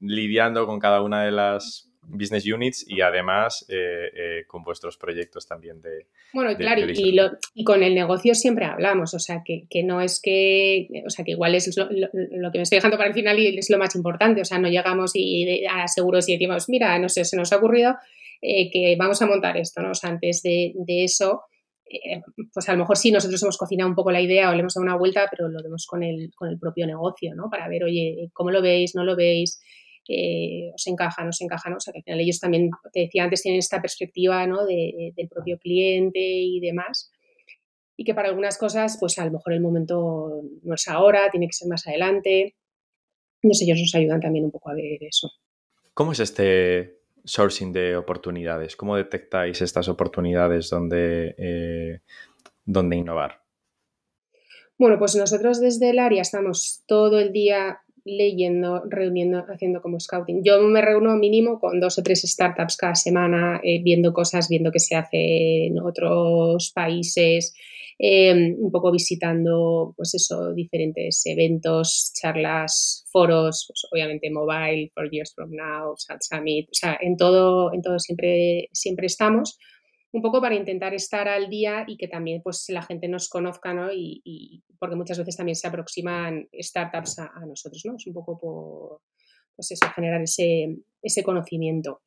[0.00, 5.80] lidiando con cada una de las business units y además eh, con vuestros proyectos también
[5.80, 6.06] de...
[6.32, 7.16] Bueno, claro, y,
[7.54, 11.24] y, con el negocio siempre hablamos, o sea, que, que, no es que, o sea,
[11.24, 13.94] que igual es lo, que me estoy dejando para el final y es lo más
[13.94, 17.52] importante, o sea, no llegamos y a seguros y decimos, mira, no sé, se nos
[17.52, 17.96] ha ocurrido
[18.40, 19.90] que vamos a montar esto, ¿no?
[19.90, 21.42] O sea, antes de, de eso
[21.88, 22.20] eh,
[22.52, 24.74] pues a lo mejor sí, nosotros hemos cocinado un poco la idea o le hemos
[24.74, 27.48] dado una vuelta, pero lo vemos con el, con el propio negocio, ¿no?
[27.48, 28.94] Para ver, oye, ¿cómo lo veis?
[28.94, 29.60] ¿No lo veis?
[30.08, 31.22] Eh, ¿Os encaja?
[31.22, 31.70] ¿No os encaja?
[31.70, 31.76] ¿no?
[31.76, 34.64] O sea, que al final ellos también, te decía antes, tienen esta perspectiva, ¿no?
[34.66, 37.10] De, del propio cliente y demás.
[37.96, 41.46] Y que para algunas cosas, pues a lo mejor el momento no es ahora, tiene
[41.46, 42.56] que ser más adelante.
[43.42, 45.30] Entonces ellos nos ayudan también un poco a ver eso.
[45.94, 46.95] ¿Cómo es este
[47.26, 48.76] sourcing de oportunidades?
[48.76, 52.00] ¿Cómo detectáis estas oportunidades donde, eh,
[52.64, 53.42] donde innovar?
[54.78, 60.42] Bueno, pues nosotros desde el área estamos todo el día leyendo, reuniendo, haciendo como scouting.
[60.44, 64.72] Yo me reúno mínimo con dos o tres startups cada semana, eh, viendo cosas, viendo
[64.72, 67.52] qué se hace en otros países,
[67.98, 75.32] Em, un poco visitando, pues eso, diferentes eventos, charlas, foros, pues obviamente mobile, Four Years
[75.34, 79.58] From Now, Summit, o sea, en todo, en todo siempre, siempre estamos,
[80.16, 83.74] un poco para intentar estar al día y que también pues la gente nos conozca,
[83.74, 83.92] ¿no?
[83.92, 87.96] Y, porque muchas veces también se aproximan startups a, nosotros, ¿no?
[87.96, 89.02] Es un poco por,
[89.54, 92.00] pues eso, generar ese, ese conocimiento.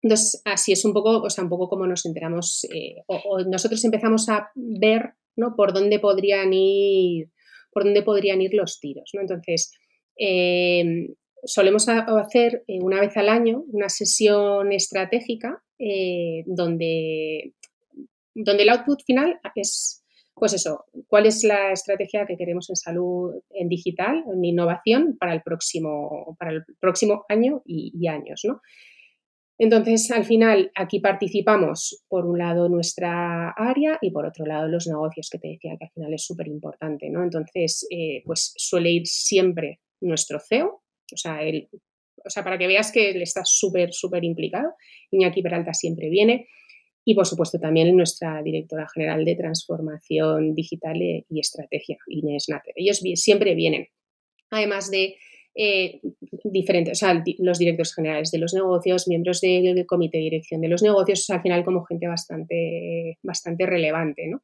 [0.00, 3.84] Entonces, así es un poco, o sea, un poco como nos enteramos, eh, o, nosotros
[3.84, 5.56] empezamos a ver ¿no?
[5.56, 7.30] Por dónde podrían ir,
[7.72, 9.22] por dónde podrían ir los tiros, ¿no?
[9.22, 9.72] Entonces,
[10.16, 17.54] eh, solemos hacer eh, una vez al año una sesión estratégica eh, donde,
[18.34, 23.34] donde el output final es, pues eso, cuál es la estrategia que queremos en salud,
[23.48, 28.60] en digital, en innovación para el próximo, para el próximo año y, años, ¿no?
[29.58, 34.86] Entonces, al final, aquí participamos, por un lado, nuestra área y por otro lado, los
[34.86, 37.22] negocios, que te decía que al final es súper importante, ¿no?
[37.22, 41.68] Entonces, eh, pues suele ir siempre nuestro CEO, o sea, él,
[42.24, 44.74] o sea, para que veas que está súper, súper implicado.
[45.10, 46.46] Iñaki Peralta siempre viene.
[47.04, 52.74] Y, por supuesto, también nuestra directora general de transformación digital y estrategia, Inés Nater.
[52.76, 53.88] Ellos siempre vienen.
[54.50, 55.16] Además de
[55.54, 56.00] eh,
[56.44, 60.68] diferentes, o sea, los directores generales de los negocios, miembros del comité de dirección de
[60.68, 64.42] los negocios, al final como gente bastante, bastante relevante, ¿no?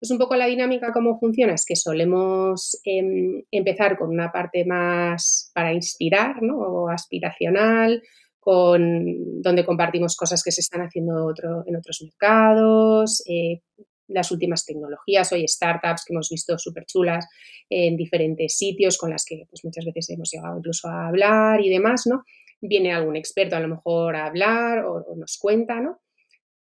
[0.00, 4.64] Pues un poco la dinámica, cómo funciona, es que solemos em, empezar con una parte
[4.64, 6.58] más para inspirar, ¿no?
[6.58, 8.02] O aspiracional,
[8.38, 13.60] con, donde compartimos cosas que se están haciendo otro, en otros mercados, eh,
[14.08, 17.26] las últimas tecnologías, hoy startups que hemos visto súper chulas
[17.68, 21.68] en diferentes sitios con las que pues, muchas veces hemos llegado incluso a hablar y
[21.68, 22.24] demás, ¿no?
[22.60, 26.00] Viene algún experto a lo mejor a hablar o, nos cuenta, ¿no?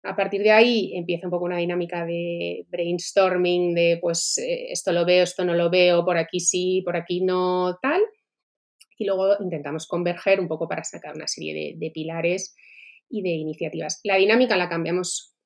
[0.04, 4.92] A partir de ahí empieza un poco una dinámica de brainstorming, de pues eh, esto
[4.92, 8.02] lo veo, esto no lo veo, por aquí sí, por aquí no, tal.
[8.98, 12.56] Y luego intentamos converger un poco para sacar una serie de, de pilares
[13.10, 14.00] y de iniciativas.
[14.04, 15.38] La dinámica la cambiamos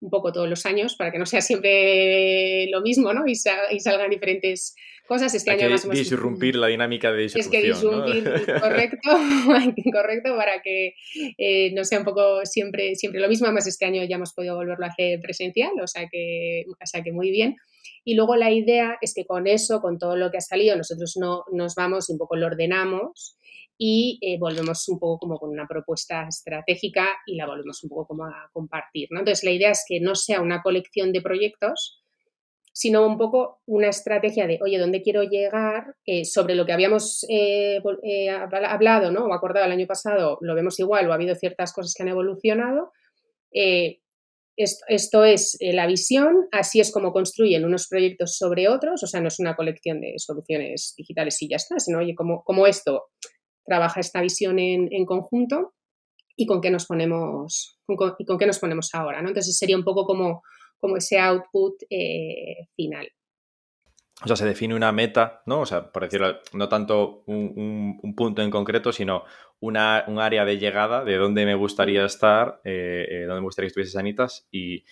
[0.00, 3.26] un poco todos los años para que no sea siempre lo mismo, ¿no?
[3.26, 4.74] Y, salgan diferentes
[5.10, 5.34] cosas.
[5.34, 7.54] Este año más disrumpir la dinámica de disrupción.
[7.54, 8.24] Es que disrumpir,
[8.60, 9.10] correcto,
[9.92, 10.94] correcto, para que
[11.36, 13.46] eh, no sea un poco siempre, siempre lo mismo.
[13.46, 17.02] Además, este año ya hemos podido volverlo a hacer presencial, o sea que, o sea
[17.02, 17.56] que muy bien.
[18.04, 21.16] Y luego la idea es que con eso, con todo lo que ha salido, nosotros
[21.20, 23.36] no nos vamos y un poco lo ordenamos
[23.76, 28.06] y eh, volvemos un poco como con una propuesta estratégica y la volvemos un poco
[28.06, 29.08] como a compartir.
[29.10, 29.20] ¿no?
[29.20, 31.99] Entonces, la idea es que no sea una colección de proyectos,
[32.80, 35.96] sino un poco una estrategia de, oye, ¿dónde quiero llegar?
[36.06, 37.78] Eh, sobre lo que habíamos eh,
[38.30, 39.26] hablado ¿no?
[39.26, 42.08] o acordado el año pasado, lo vemos igual o ha habido ciertas cosas que han
[42.08, 42.90] evolucionado.
[43.52, 49.20] Esto, esto, es la visión, así es como construyen unos proyectos sobre otros, o sea,
[49.20, 53.08] no es una colección de soluciones digitales y ya está, sino, oye, como, como esto
[53.66, 55.74] trabaja esta visión en, conjunto
[56.34, 59.20] y con qué nos ponemos, con qué nos ponemos ahora.
[59.20, 59.28] ¿no?
[59.28, 60.42] Entonces sería un poco como,
[60.80, 63.08] como ese output eh, final.
[64.22, 65.60] O sea, se define una meta, ¿no?
[65.60, 69.24] O sea, por decirlo, no tanto un, punto en concreto, sino
[69.60, 73.66] una, un área de llegada de dónde me gustaría estar, eh, eh, dónde me gustaría
[73.66, 74.84] que estuviese Sanitas y,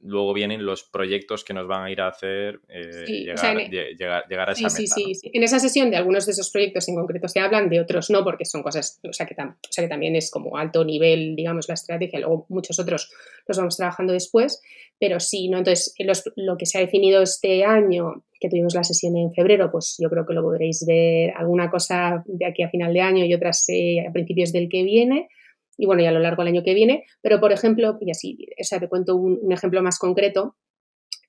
[0.00, 4.70] luego vienen los proyectos que nos van a ir a hacer eh, llegar, a esa
[4.70, 7.68] sí, Sí, sí, En esa sesión de algunos de esos proyectos en concreto se hablan,
[7.68, 10.56] de otros no, porque son cosas, o sea, que o sea, que también es como
[10.56, 13.12] alto nivel, digamos, la estrategia, luego muchos otros
[13.46, 14.62] los vamos trabajando después,
[14.98, 15.58] pero sí, ¿no?
[15.58, 15.94] Entonces,
[16.36, 20.08] lo que se ha definido este año, que tuvimos la sesión en febrero, pues yo
[20.08, 23.64] creo que lo podréis ver alguna cosa de aquí a final de año y otras
[23.68, 25.28] eh, a principios del que viene
[25.76, 27.04] y bueno, y a lo largo del año que viene.
[27.22, 30.56] Pero, por ejemplo, y así, o sea, te cuento un, ejemplo más concreto.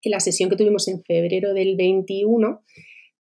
[0.02, 2.64] En la sesión que tuvimos en febrero del 21,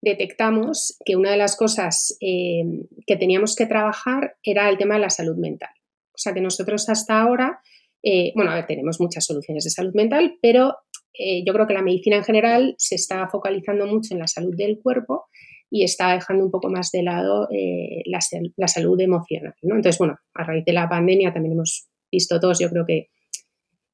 [0.01, 2.63] detectamos que una de las cosas eh,
[3.05, 5.71] que teníamos que trabajar era el tema de la salud mental.
[6.13, 7.59] O sea, que nosotros hasta ahora,
[8.03, 10.75] eh, bueno, a ver, tenemos muchas soluciones de salud mental, pero
[11.13, 14.55] eh, yo creo que la medicina en general se está focalizando mucho en la salud
[14.55, 15.25] del cuerpo
[15.69, 19.53] y está dejando un poco más de lado eh, la, salud emocional.
[19.61, 19.75] ¿no?
[19.75, 23.09] Entonces, bueno, a raíz de la pandemia también hemos visto todos, yo creo que,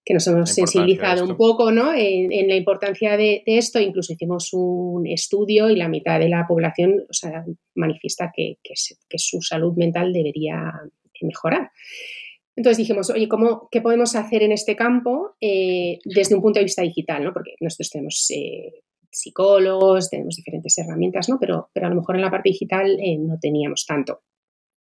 [0.06, 1.94] que nos hemos sensibilizado un poco ¿no?
[1.96, 3.80] en, la importancia de, esto.
[3.80, 7.44] Incluso hicimos un estudio y la mitad de la población o sea,
[7.76, 8.74] manifiesta que, que,
[9.18, 10.72] su salud mental debería
[11.22, 11.72] mejorar.
[12.56, 16.66] Entonces dijimos, oye, ¿cómo, ¿qué podemos hacer en este campo eh, desde un punto de
[16.66, 17.24] vista digital?
[17.24, 17.34] ¿no?
[17.34, 18.84] Porque nosotros tenemos eh,
[19.14, 21.38] psicólogos, tenemos diferentes herramientas, ¿no?
[21.40, 24.24] Pero, pero a lo mejor en la parte digital eh, no teníamos tanto.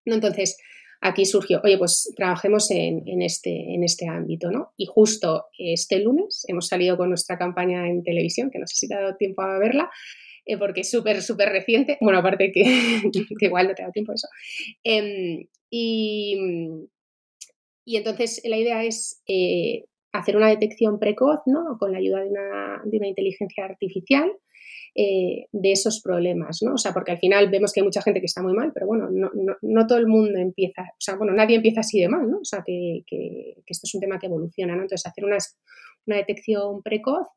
[0.05, 0.57] Entonces,
[1.03, 4.71] aquí surgió, oye, pues trabajemos en, este, en este ámbito, ¿no?
[4.77, 8.87] Y justo este lunes hemos salido con nuestra campaña en televisión, que no sé si
[8.87, 9.89] te ha dado tiempo a verla,
[10.45, 11.97] eh, porque es súper, súper reciente.
[12.01, 12.63] Bueno, aparte que,
[13.39, 14.27] igual no te dado tiempo eso.
[14.83, 16.37] Em, y,
[17.85, 21.77] y, entonces la idea es eh, hacer una detección precoz, ¿no?
[21.77, 24.31] Con la ayuda de una, de una inteligencia artificial.
[24.95, 26.75] Eh, de esos problemas, ¿no?
[26.75, 28.85] O sea, porque al final vemos que hay mucha gente que está muy mal, pero
[28.85, 32.09] bueno, no, no, no, todo el mundo empieza, o sea, bueno, nadie empieza así de
[32.09, 32.37] mal, ¿no?
[32.37, 34.83] O sea, que, que, esto es un tema que evoluciona, ¿no?
[34.83, 35.39] Entonces, hacer una,
[36.05, 37.27] una detección precoz,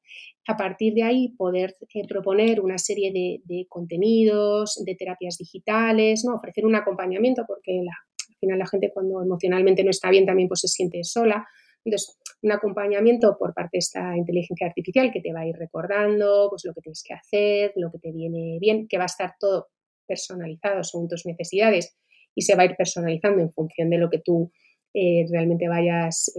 [0.47, 6.25] a partir de ahí poder eh, proponer una serie de, de, contenidos, de terapias digitales,
[6.27, 6.35] ¿no?
[6.35, 7.93] Ofrecer un acompañamiento, porque la,
[8.29, 11.47] al final la gente cuando emocionalmente no está bien también pues se siente sola,
[11.87, 16.49] entonces, un acompañamiento por parte de esta inteligencia artificial que te va a ir recordando
[16.51, 19.35] pues, lo que tienes que hacer, lo que te viene bien, que va a estar
[19.39, 19.69] todo
[20.07, 21.97] personalizado según tus necesidades
[22.35, 24.53] y se va a ir personalizando en función de lo que tú
[25.31, 26.33] realmente vayas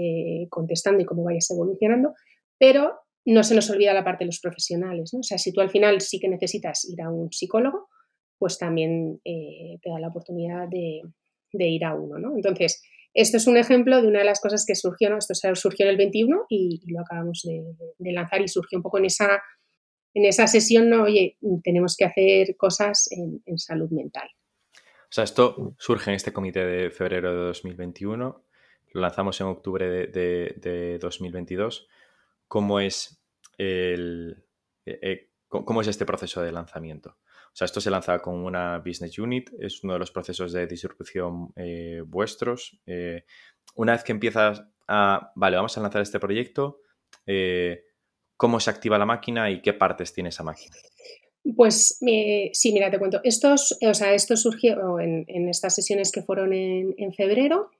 [0.50, 2.14] contestando y cómo vayas evolucionando,
[2.58, 2.94] pero
[3.26, 5.20] no se nos olvida la parte de los profesionales, ¿no?
[5.20, 7.88] O sea, si tú al final sí que necesitas ir a un psicólogo,
[8.40, 11.02] pues también te da la oportunidad de,
[11.54, 12.36] de ir a uno, ¿no?
[12.36, 12.82] Entonces,
[13.18, 15.18] esto es un ejemplo de una de las cosas que surgió, ¿no?
[15.18, 19.06] Esto surgió en el 21 y, lo acabamos de, lanzar y surgió un poco en
[19.06, 19.42] esa,
[20.14, 21.04] en esa sesión, ¿no?
[21.04, 24.30] Oye, tenemos que hacer cosas en, salud mental.
[24.76, 28.46] O sea, esto surge en este comité de febrero de 2021,
[28.94, 31.88] lo lanzamos en octubre de, 2022.
[32.48, 33.20] ¿Cómo es,
[33.58, 34.46] el,
[34.86, 37.18] eh, eh, ¿Cómo es este proceso de lanzamiento?
[37.58, 40.68] O sea, esto se lanza con una business unit, es uno de los procesos de
[40.68, 42.80] distribución eh, vuestros.
[42.86, 43.24] Eh,
[43.74, 46.82] una vez que empiezas a, vale, vamos a lanzar este proyecto,
[47.26, 47.86] eh,
[48.36, 50.76] ¿cómo se activa la máquina y qué partes tiene esa máquina?
[51.56, 51.98] Pues
[52.54, 53.22] sí, mira, te cuento.
[53.24, 57.72] Estos, o sea, esto surgió en, estas sesiones que fueron en, en, febrero.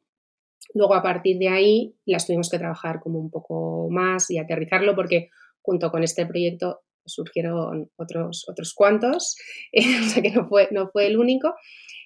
[0.74, 4.96] Luego, a partir de ahí, las tuvimos que trabajar como un poco más y aterrizarlo
[4.96, 5.30] porque
[5.62, 9.36] junto con este proyecto surgieron otros, otros cuantos,
[10.06, 11.54] o sea que no fue, no fue el único.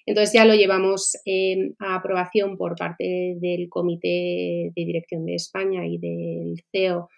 [0.06, 5.86] Entonces ya lo llevamos eh, a aprobación por parte del Comité de Dirección de España
[5.86, 7.08] y del CEO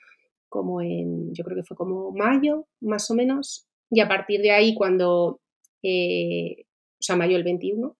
[0.49, 4.53] como en, yo creo que fue como mayo, más o menos, y a partir de
[4.53, 5.41] ahí cuando,
[5.83, 7.97] eh, o sea, mayo el 21,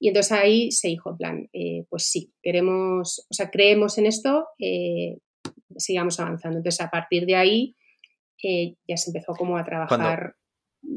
[0.00, 4.06] y entonces ahí se dijo, en plan, eh, pues sí, queremos, o sea, creemos en
[4.06, 4.46] esto,
[5.76, 6.58] sigamos avanzando.
[6.58, 7.76] Entonces a partir de ahí
[8.38, 10.36] ya se empezó como a trabajar.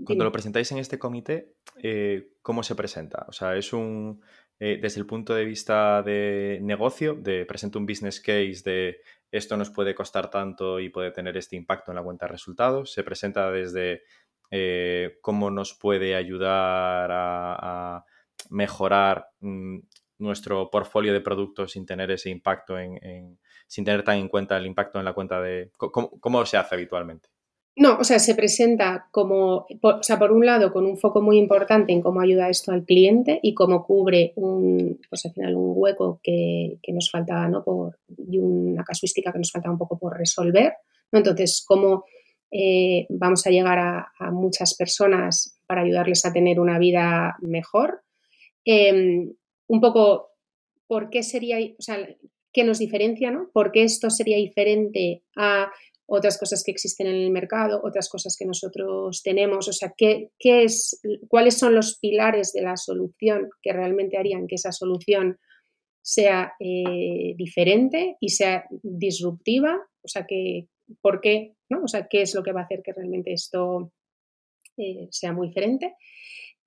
[0.03, 3.25] Cuando, lo presentáis en este comité, eh, ¿cómo se presenta?
[3.27, 4.21] O sea, es un,
[4.59, 8.97] eh, desde el punto de vista de negocio, de presento un business case de
[9.31, 12.93] esto nos puede costar tanto y puede tener este impacto en la cuenta de resultados.
[12.93, 14.03] Se presenta desde
[14.49, 18.05] eh, cómo nos puede ayudar a,
[18.49, 19.79] mejorar mm,
[20.19, 24.65] nuestro portfolio de productos sin tener ese impacto en, sin tener tan en cuenta el
[24.65, 27.29] impacto en la cuenta de cómo se hace habitualmente.
[27.77, 31.37] No, o sea, se presenta como, o sea, por un lado, con un foco muy
[31.37, 35.73] importante en cómo ayuda esto al cliente y cómo cubre un, pues al final un
[35.75, 37.65] hueco que, nos faltaba, ¿no?
[37.65, 40.71] Por, y una casuística que nos faltaba un poco por resolver,
[41.11, 41.19] ¿no?
[41.19, 42.05] Entonces, cómo
[42.49, 48.03] eh, vamos a llegar a, muchas personas para ayudarles a tener una vida mejor.
[48.63, 49.33] Em,
[49.67, 50.29] un poco,
[50.87, 51.97] ¿por qué sería, o sea,
[52.55, 53.49] qué nos diferencia, ¿no?
[53.51, 55.69] ¿Por qué esto sería diferente a
[56.05, 60.31] otras cosas que existen en el mercado, otras cosas que nosotros tenemos, o sea, ¿qué,
[60.39, 65.37] qué es, cuáles son los pilares de la solución que realmente harían que esa solución
[66.01, 70.69] sea eh, diferente y sea disruptiva, o sea, que,
[71.01, 71.55] ¿por qué?
[71.69, 71.83] ¿no?
[71.83, 73.91] O sea, ¿qué es lo que va a hacer que realmente esto
[74.77, 75.95] eh, sea muy diferente?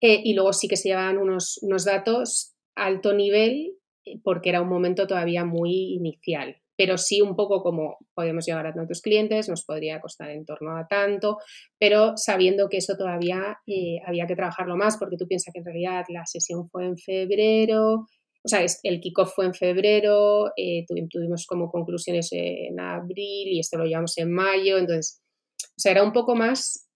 [0.02, 3.77] Eh, y luego sí que se llevan unos, unos datos alto nivel
[4.22, 8.72] porque era un momento todavía muy inicial pero sí un poco como podemos llegar a
[8.72, 11.38] tantos clientes, nos podría costar en torno a tanto,
[11.76, 15.64] pero sabiendo que eso todavía eh, había que trabajarlo más, porque tú piensas que en
[15.64, 18.06] realidad la sesión fue en febrero,
[18.44, 23.76] o sea, el kickoff fue en febrero, eh, tuvimos como conclusiones en abril y esto
[23.76, 25.20] lo llevamos en mayo, entonces,
[25.60, 26.87] o sea, era un poco más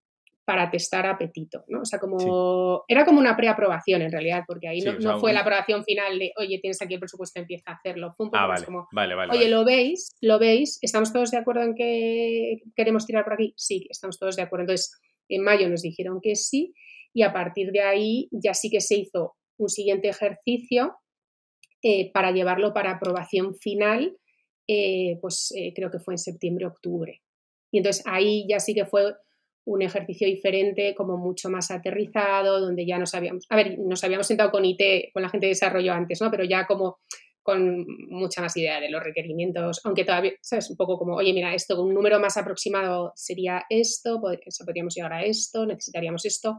[0.44, 1.82] para testar apetito, ¿no?
[1.82, 5.84] O sea, como era como una preaprobación en realidad, porque ahí no, fue la aprobación
[5.84, 8.12] final de, oye, tienes aquí el presupuesto, empieza a hacerlo.
[8.16, 10.16] Fue un poco ah, vale, como, vale, vale, oye, ¿lo veis?
[10.20, 10.78] ¿Lo veis?
[10.82, 13.54] ¿Estamos todos de acuerdo en que queremos tirar por aquí?
[13.56, 14.64] Sí, estamos todos de acuerdo.
[14.64, 16.74] Entonces, en mayo nos dijeron que sí
[17.14, 20.96] y a partir de ahí ya sí que se hizo un siguiente ejercicio
[21.82, 24.16] eh, para llevarlo para aprobación final,
[24.66, 27.20] eh, pues eh, creo que fue en septiembre-octubre.
[27.72, 29.14] Y entonces ahí ya sí que fue
[29.64, 34.26] un ejercicio diferente, como mucho más aterrizado, donde ya nos habíamos, a ver, nos habíamos
[34.26, 36.30] sentado con IT, con la gente de desarrollo antes, ¿no?
[36.30, 36.98] Pero ya como
[37.42, 40.70] con mucha más idea de los requerimientos, aunque todavía, ¿sabes?
[40.70, 45.24] Un poco como, oye, mira, esto, un número más aproximado sería esto, podríamos llegar a
[45.24, 46.58] esto, necesitaríamos esto.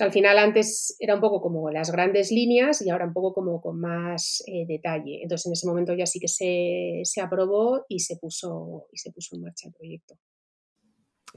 [0.00, 3.60] Al final antes era un poco como las grandes líneas y ahora un poco como
[3.60, 5.20] con más eh, detalle.
[5.22, 9.10] Entonces en ese momento ya sí que se, se aprobó y se puso, y se
[9.10, 10.14] puso en marcha el proyecto.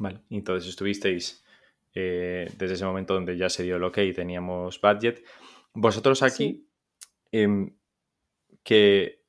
[0.01, 1.45] Vale, entonces estuvisteis
[1.93, 5.23] eh, desde ese momento donde ya se dio el ok y teníamos budget.
[5.75, 6.67] Vosotros aquí,
[7.31, 7.75] em,
[8.63, 9.19] ¿qué,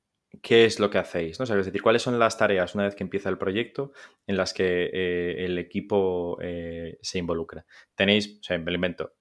[0.42, 1.38] es lo que hacéis?
[1.38, 1.44] ¿no?
[1.44, 3.92] es decir, ¿cuáles son las tareas una vez que empieza el proyecto
[4.26, 7.66] en las que eh, el equipo eh, se involucra?
[7.94, 9.12] Tenéis, o sea, me lo invento,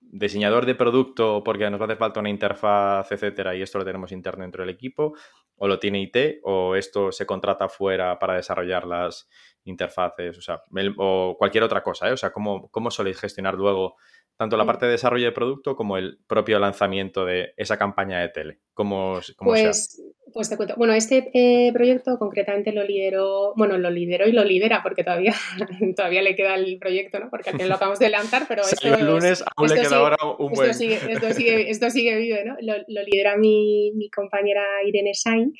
[0.00, 3.84] diseñador de producto porque nos va a hacer falta una interfaz, etcétera, y esto lo
[3.84, 5.14] tenemos interno dentro del equipo,
[5.58, 9.28] o lo tiene IT, o esto se contrata fuera para desarrollar las
[9.64, 10.62] interfaces, o sea,
[10.96, 12.12] o cualquier otra cosa, ¿eh?
[12.12, 13.96] O sea, ¿cómo, cómo soléis gestionar luego
[14.38, 18.28] tanto la parte de desarrollo de producto como el propio lanzamiento de esa campaña de
[18.28, 18.60] tele.
[18.72, 20.00] ¿Cómo, cómo pues,
[20.32, 20.76] pues te cuento.
[20.76, 25.34] Bueno, este eh, proyecto concretamente lo lideró, bueno, lo lideró y lo lidera porque todavía,
[25.96, 27.30] todavía le queda el proyecto, ¿no?
[27.30, 30.16] Porque al final lo acabamos de lanzar, pero esto, el lunes aún le queda ahora
[30.38, 30.70] un buen...
[30.70, 32.56] Esto sigue, esto sigue, esto sigue vivo, ¿no?
[32.60, 35.58] Lo, lo lidera mi, mi, compañera Irene Sainz.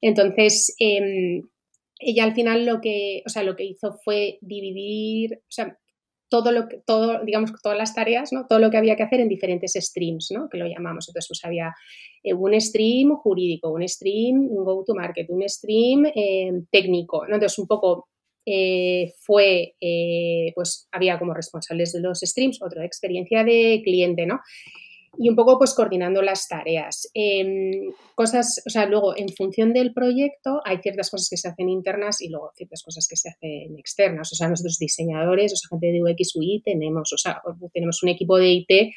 [0.00, 1.40] Entonces, eh,
[1.98, 5.78] ella al final lo que, o sea, lo que hizo fue dividir, o sea,
[6.42, 8.46] todo digamos, todas las tareas, ¿no?
[8.48, 10.48] Todo lo que había que hacer en diferentes streams, ¿no?
[10.48, 11.08] Que lo llamamos.
[11.08, 11.72] Entonces, pues había
[12.22, 17.24] eh, un stream jurídico, un stream go-to-market, un stream eh, técnico.
[17.24, 18.08] Entonces, un poco
[18.46, 19.74] eh, fue,
[20.54, 24.40] pues había como responsables de los streams, otra experiencia de cliente, ¿no?
[25.18, 27.10] Y un poco pues coordinando las tareas.
[27.14, 31.68] Em, cosas, o sea, luego en función del proyecto hay ciertas cosas que se hacen
[31.68, 34.32] internas y luego ciertas cosas que se hacen externas.
[34.32, 37.40] O sea, nosotros diseñadores, o sea, gente de UX UI tenemos, o sea,
[37.72, 38.94] tenemos un equipo de IT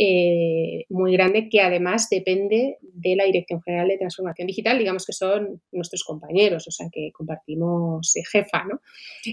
[0.00, 5.12] eh, muy grande que además depende de la Dirección General de Transformación Digital, digamos que
[5.12, 8.80] son nuestros compañeros, o sea, que compartimos jefa, ¿no?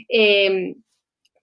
[0.09, 0.73] Em,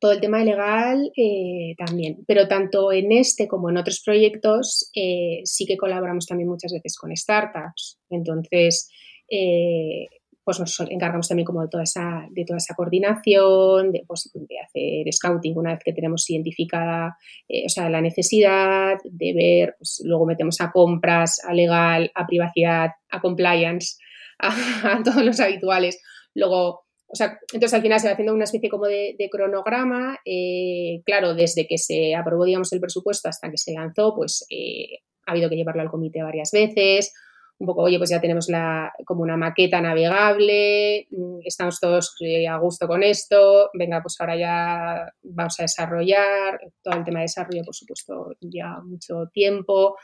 [0.03, 5.43] todo el tema legal eh, también, pero tanto en este como en otros proyectos eh,
[5.45, 8.01] sí que colaboramos también muchas veces con startups.
[8.11, 8.91] Entonces,
[9.31, 10.09] eh,
[10.43, 14.59] pues nos encargamos también como de toda esa, de toda esa coordinación, de, pues, de
[14.59, 17.17] hacer scouting una vez que tenemos identificada
[17.65, 22.91] o sea, la necesidad, de ver, pues, luego metemos a compras, a legal, a privacidad,
[23.09, 23.99] a compliance,
[24.41, 26.03] a todos los habituales.
[26.35, 26.82] Luego
[27.13, 30.19] o sea, entonces al final se va haciendo una especie como de, cronograma.
[30.25, 35.01] Eh, claro, desde que se aprobó, digamos, el presupuesto hasta que se lanzó, pues eh,
[35.27, 37.13] ha habido que llevarlo al comité varias veces.
[37.59, 42.49] Un poco, oye, pues ya tenemos la, como una maqueta navegable, mm, estamos todos eh,
[42.49, 46.61] a gusto con esto, venga, pues ahora ya vamos a desarrollar.
[46.83, 49.97] Todo el tema de desarrollo, por supuesto, ya mucho tiempo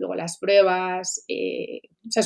[0.00, 1.24] luego las pruebas.
[1.28, 1.82] Eh,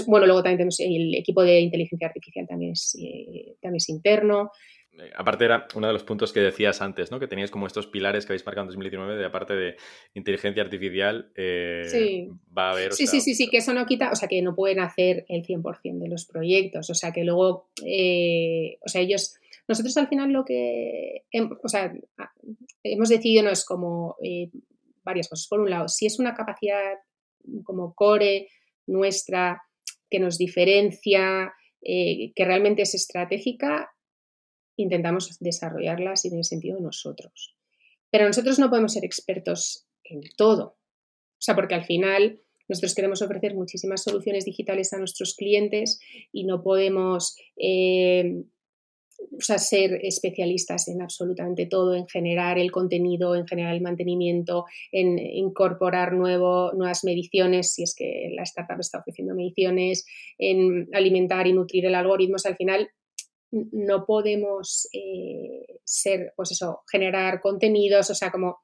[0.06, 4.50] bueno, luego también tenemos el equipo de inteligencia artificial también es, eh, también es interno.
[4.92, 7.18] Eh, aparte era uno de los puntos que decías antes, ¿no?
[7.18, 9.76] Que teníais como estos pilares que habéis marcado en 2019, de aparte de
[10.14, 12.28] inteligencia artificial, sí.
[12.56, 12.92] va a haber...
[12.92, 15.44] Sí, sí, sí, sí, que eso no quita, o sea, que no pueden hacer el
[15.44, 19.34] 100% de los proyectos, o sea, que luego, o sea, ellos,
[19.66, 21.24] nosotros al final lo que,
[21.62, 21.92] o sea,
[22.84, 24.16] hemos decidido no es como
[25.04, 25.46] varias cosas.
[25.48, 26.98] Por un lado, si es una capacidad
[27.64, 28.48] como core
[28.86, 29.62] nuestra
[30.10, 33.90] que nos diferencia, eh, que realmente es estratégica,
[34.76, 37.56] intentamos desarrollarlas y en el sentido de nosotros.
[38.10, 40.64] Pero nosotros no podemos ser expertos en todo.
[40.66, 46.00] O sea, porque al final nosotros queremos ofrecer muchísimas soluciones digitales a nuestros clientes
[46.32, 48.44] y no podemos eh,
[49.18, 55.18] o ser especialistas en absolutamente todo, en generar el contenido, en generar el mantenimiento, en
[55.18, 60.06] incorporar nuevo, nuevas mediciones, si es que la startup está ofreciendo mediciones,
[60.38, 62.36] en alimentar y nutrir el algoritmo.
[62.44, 62.88] al final
[63.50, 68.58] no podemos eh, ser, pues eso, generar contenidos, o sea, como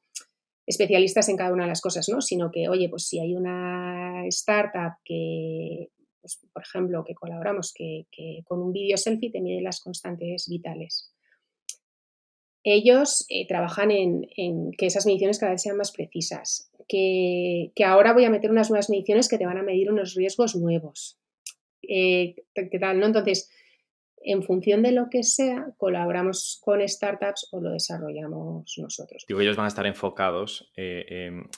[0.66, 2.20] especialistas en cada una de las cosas, ¿no?
[2.20, 5.88] Sino que, oye, pues si hay una startup que
[6.20, 8.06] pues, por ejemplo, que colaboramos, que,
[8.44, 11.12] con un vídeo selfie te mide las constantes vitales.
[12.62, 14.26] Ellos eh, trabajan en,
[14.76, 18.90] que esas mediciones cada vez sean más precisas, que, ahora voy a meter unas nuevas
[18.90, 21.18] mediciones que te van a medir unos riesgos nuevos.
[21.82, 23.00] Eh, ¿Qué tal?
[23.00, 23.06] ¿no?
[23.06, 23.50] Entonces,
[24.22, 29.24] en función de lo que sea, colaboramos con startups o lo desarrollamos nosotros.
[29.26, 31.48] Digo, ellos van a estar enfocados eh, en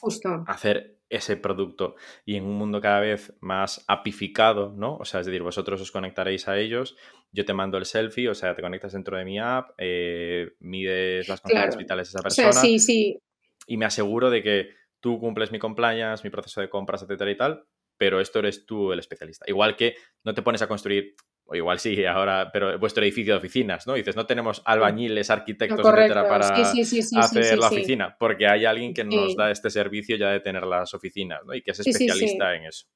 [0.47, 1.95] hacer ese producto
[2.25, 4.97] y en un mundo cada vez más apificado, ¿no?
[4.97, 6.97] O sea, es decir, vosotros os conectaréis a ellos,
[7.33, 11.29] yo te mando el selfie, o sea, te conectas dentro de mi app, eh, mides
[11.29, 12.53] las constantes vitales de esa persona.
[12.53, 13.19] sí, sí.
[13.67, 17.37] Y me aseguro de que tú cumples mi compliance, mi proceso de compras, etcétera y
[17.37, 17.65] tal,
[17.99, 19.45] pero esto eres tú el especialista.
[19.49, 19.95] Igual que
[20.25, 21.15] no te pones a construir
[21.53, 23.95] o igual sí, ahora, pero vuestro edificio de oficinas, ¿no?
[23.95, 29.37] Dices, no tenemos albañiles, arquitectos, etcétera, para hacer la oficina, porque hay alguien que nos
[29.37, 31.55] da este servicio ya de tener las oficinas, ¿no?
[31.55, 32.87] Y que es especialista en eso.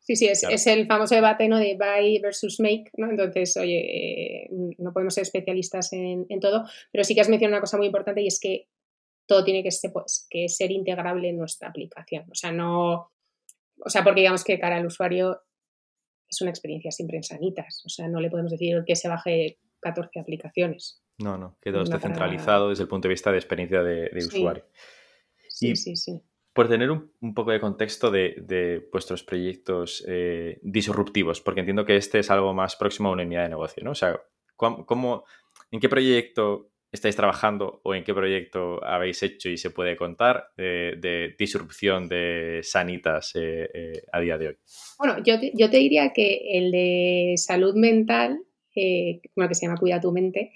[0.00, 1.58] Sí, sí, es, el famoso debate ¿no?
[1.58, 3.10] de buy versus make, ¿no?
[3.10, 4.48] Entonces, oye, eh,
[4.78, 8.22] no podemos ser especialistas en, todo, pero sí que has mencionado una cosa muy importante
[8.22, 8.68] y es que
[9.26, 12.24] todo tiene que ser, pues, que ser integrable en nuestra aplicación.
[12.30, 13.10] O sea, no,
[13.84, 15.42] o sea, porque digamos que cara al usuario
[16.28, 17.82] es una experiencia siempre en sanitas.
[17.84, 21.02] O sea, no le podemos decir que se baje 14 aplicaciones.
[21.18, 24.64] No, no, que todo esté centralizado desde el punto de vista de experiencia de, usuario.
[25.48, 26.20] Sí, sí, sí.
[26.52, 32.18] Por tener un, poco de contexto de, vuestros proyectos eh, disruptivos, porque entiendo que este
[32.18, 33.92] es algo más próximo a una unidad de negocio, ¿no?
[33.92, 34.20] O sea,
[34.56, 35.24] ¿cómo,
[35.70, 40.48] ¿en qué proyecto estáis trabajando o en qué proyecto habéis hecho y se puede contar
[40.56, 44.56] de, disrupción de sanitas eh, eh, a día de hoy?
[44.98, 48.40] Bueno, yo te, yo te diría que el de salud mental,
[48.74, 50.52] eh, que se llama Cuida tu mente,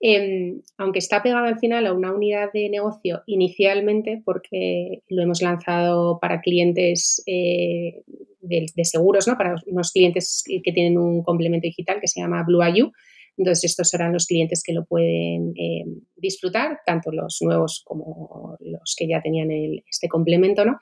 [0.00, 5.40] em, aunque está pegado al final a una unidad de negocio inicialmente, porque lo hemos
[5.40, 9.36] lanzado para clientes de, seguros, ¿no?
[9.36, 12.92] para unos clientes que tienen un complemento digital que se llama Blue IU,
[13.36, 15.84] entonces, estos serán los clientes que lo pueden eh,
[16.16, 19.50] disfrutar, tanto los nuevos como los que ya tenían
[19.88, 20.78] este complemento, ¿no?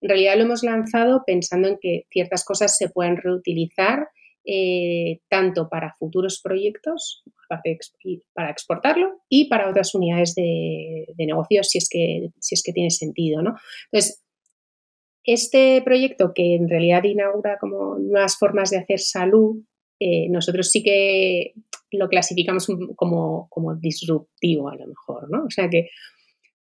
[0.00, 4.08] En realidad lo hemos lanzado pensando en que ciertas cosas se pueden reutilizar
[4.46, 7.22] eh, tanto para futuros proyectos,
[8.32, 12.72] para exportarlo, y para otras unidades de, de negocio, si es, que, si es que
[12.72, 13.56] tiene sentido, ¿no?
[13.92, 14.22] Entonces,
[15.24, 19.62] este proyecto que en realidad inaugura como nuevas formas de hacer salud,
[20.00, 21.52] eh, nosotros sí que
[21.92, 22.66] lo clasificamos
[22.96, 25.44] como, como, disruptivo a lo mejor, ¿no?
[25.44, 25.88] O sea que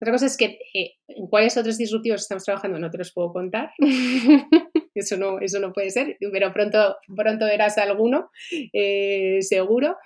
[0.02, 3.34] otra cosa es que eh, en cuáles otros disruptivos estamos trabajando no te los puedo
[3.34, 3.72] contar.
[4.96, 8.30] eso, no, eso no puede ser, pero pronto, pronto verás alguno,
[8.74, 9.98] eh, seguro.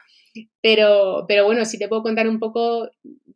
[0.61, 2.89] Pero, pero bueno, sí te puedo contar un poco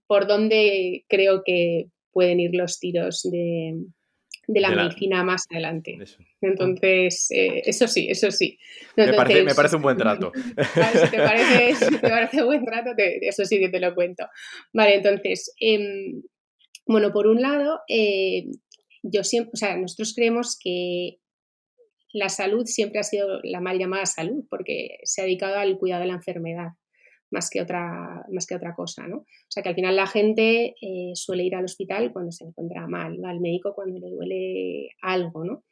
[0.07, 3.75] por dónde creo que pueden ir los tiros de,
[4.47, 5.97] de la, medicina más adelante.
[6.41, 8.57] Entonces, eh, eso sí, eso sí.
[8.95, 10.31] me, parece, un buen trato.
[10.35, 14.25] si, te parece, un buen trato, eso sí que te lo cuento.
[14.73, 16.23] Vale, entonces, em,
[16.85, 18.45] bueno, por un lado, eh,
[19.03, 21.19] yo siempre, o sea, nosotros creemos que
[22.13, 26.01] la salud siempre ha sido la mal llamada salud, porque se ha dedicado al cuidado
[26.01, 26.69] de la enfermedad
[27.31, 29.17] más que otra, más que otra cosa, ¿no?
[29.17, 32.87] O sea que al final la gente eh, suele ir al hospital cuando se encuentra
[32.87, 35.63] mal, va al médico cuando le duele algo, ¿no?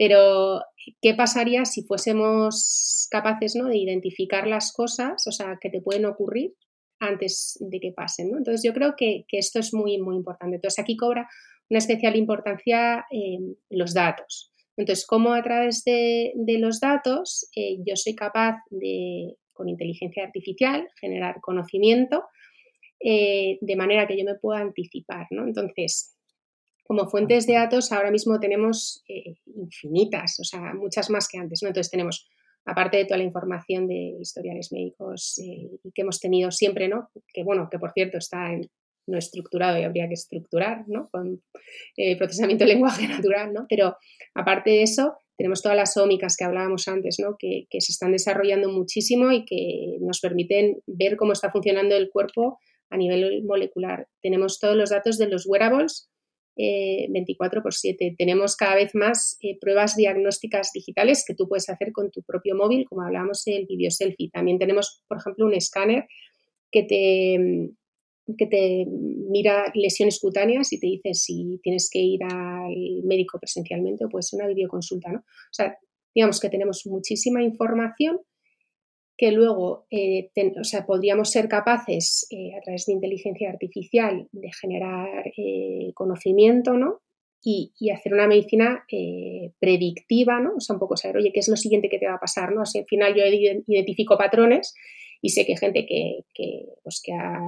[0.00, 0.62] Pero,
[1.02, 3.66] ¿qué pasaría si fuésemos capaces ¿no?
[3.68, 6.54] de identificar las cosas, o sea, que te pueden ocurrir
[7.00, 8.28] antes de que pasen.
[8.28, 10.56] Entonces, yo creo que, esto es muy, muy importante.
[10.56, 11.28] Entonces, aquí cobra
[11.68, 14.50] una especial importancia eh, los datos.
[14.78, 20.88] Entonces, ¿cómo a través de, los datos eh, yo soy capaz de con inteligencia artificial,
[20.98, 22.24] generar conocimiento,
[22.98, 25.26] eh, de manera que yo me pueda anticipar.
[25.30, 25.44] ¿no?
[25.44, 26.16] Entonces,
[26.84, 31.62] como fuentes de datos ahora mismo tenemos eh, infinitas, o sea, muchas más que antes.
[31.62, 31.68] ¿no?
[31.68, 32.26] Entonces tenemos,
[32.64, 37.10] aparte de toda la información de historiales médicos eh, que hemos tenido siempre, ¿no?
[37.34, 38.70] que bueno, que por cierto está en,
[39.06, 41.08] no estructurado y habría que estructurar, ¿no?
[41.10, 41.42] Con
[42.16, 43.66] procesamiento de lenguaje natural, ¿no?
[43.68, 43.96] Pero
[44.34, 47.36] aparte de eso, tenemos todas las ómicas que hablábamos antes, ¿no?
[47.38, 52.58] que, se están desarrollando muchísimo y que nos permiten ver cómo está funcionando el cuerpo
[52.90, 54.06] a nivel molecular.
[54.20, 56.10] Tenemos todos los datos de los wearables
[56.56, 58.16] 24 x 7.
[58.18, 62.54] Tenemos cada vez más eh, pruebas diagnósticas digitales que tú puedes hacer con tu propio
[62.54, 64.28] móvil, como hablábamos del video selfie.
[64.30, 66.04] También tenemos, por ejemplo, un escáner
[66.70, 67.70] que te,
[68.36, 74.04] que te mira lesiones cutáneas y te dice si tienes que ir al médico presencialmente
[74.04, 75.18] o puede ser una videoconsulta, ¿no?
[75.20, 75.78] O sea,
[76.14, 78.20] digamos que tenemos muchísima información
[79.20, 84.50] que luego eh, o sea, podríamos ser capaces eh, a través de inteligencia artificial de
[84.50, 87.02] generar eh, conocimiento, ¿no?
[87.42, 88.84] Y, hacer una medicina
[89.58, 90.54] predictiva, ¿no?
[90.56, 92.52] O sea, un poco saber, oye, ¿qué es lo siguiente que te va a pasar,
[92.52, 92.62] ¿no?
[92.62, 93.24] al final yo
[93.66, 94.74] identifico patrones
[95.22, 97.40] y sé que gente que, que, pues, que ha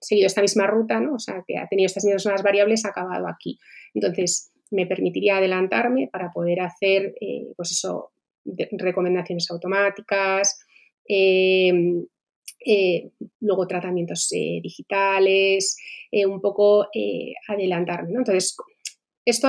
[0.00, 1.14] seguido esta misma ruta, ¿no?
[1.14, 3.58] O sea, que ha tenido estas mismas variables, ha acabado aquí.
[3.94, 8.12] Entonces, me permitiría adelantarme para poder hacer, eh, pues eso,
[8.44, 10.58] recomendaciones automáticas,
[11.06, 12.06] em,
[12.64, 15.76] eh, luego tratamientos eh, digitales,
[16.26, 16.88] un poco
[17.48, 18.20] adelantarme, ¿no?
[18.20, 18.56] Entonces,
[19.24, 19.48] esto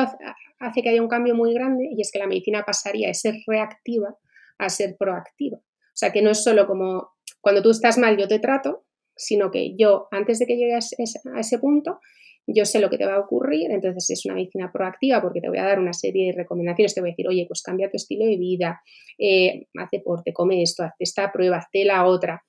[0.60, 3.36] hace que haya un cambio muy grande y es que la medicina pasaría de ser
[3.47, 4.16] reactiva
[4.58, 5.58] a ser proactiva.
[5.58, 8.84] O sea, que no es solo como cuando tú estás mal yo te trato,
[9.20, 11.99] sino que yo, antes de que llegues a ese punto,
[12.47, 15.49] yo sé lo que te va a ocurrir, entonces es una medicina proactiva porque te
[15.49, 17.97] voy a dar una serie de recomendaciones, te voy a decir, oye, pues cambia tu
[17.97, 18.82] estilo de vida,
[19.17, 22.43] eh, haz deporte, come esto, haz esta prueba, hazte la otra.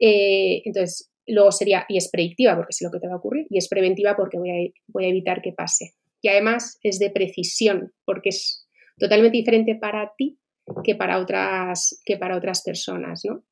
[0.00, 3.46] Eh, entonces, luego sería, y es predictiva porque sé lo que te va a ocurrir,
[3.50, 5.92] y es preventiva porque voy a, voy a evitar que pase.
[6.20, 8.66] Y además es de precisión porque es
[8.98, 10.38] totalmente diferente para ti
[10.82, 13.44] que para otras, que para otras personas, ¿no?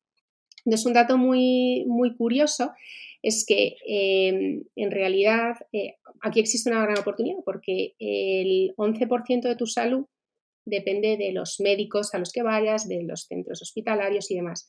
[0.65, 2.73] Entonces, un dato muy, muy curioso
[3.23, 9.57] es que em, en realidad eh, aquí existe una gran oportunidad porque el 11% de
[9.57, 10.07] tu salud
[10.65, 14.69] depende de los médicos a los que vayas, de los centros hospitalarios y demás.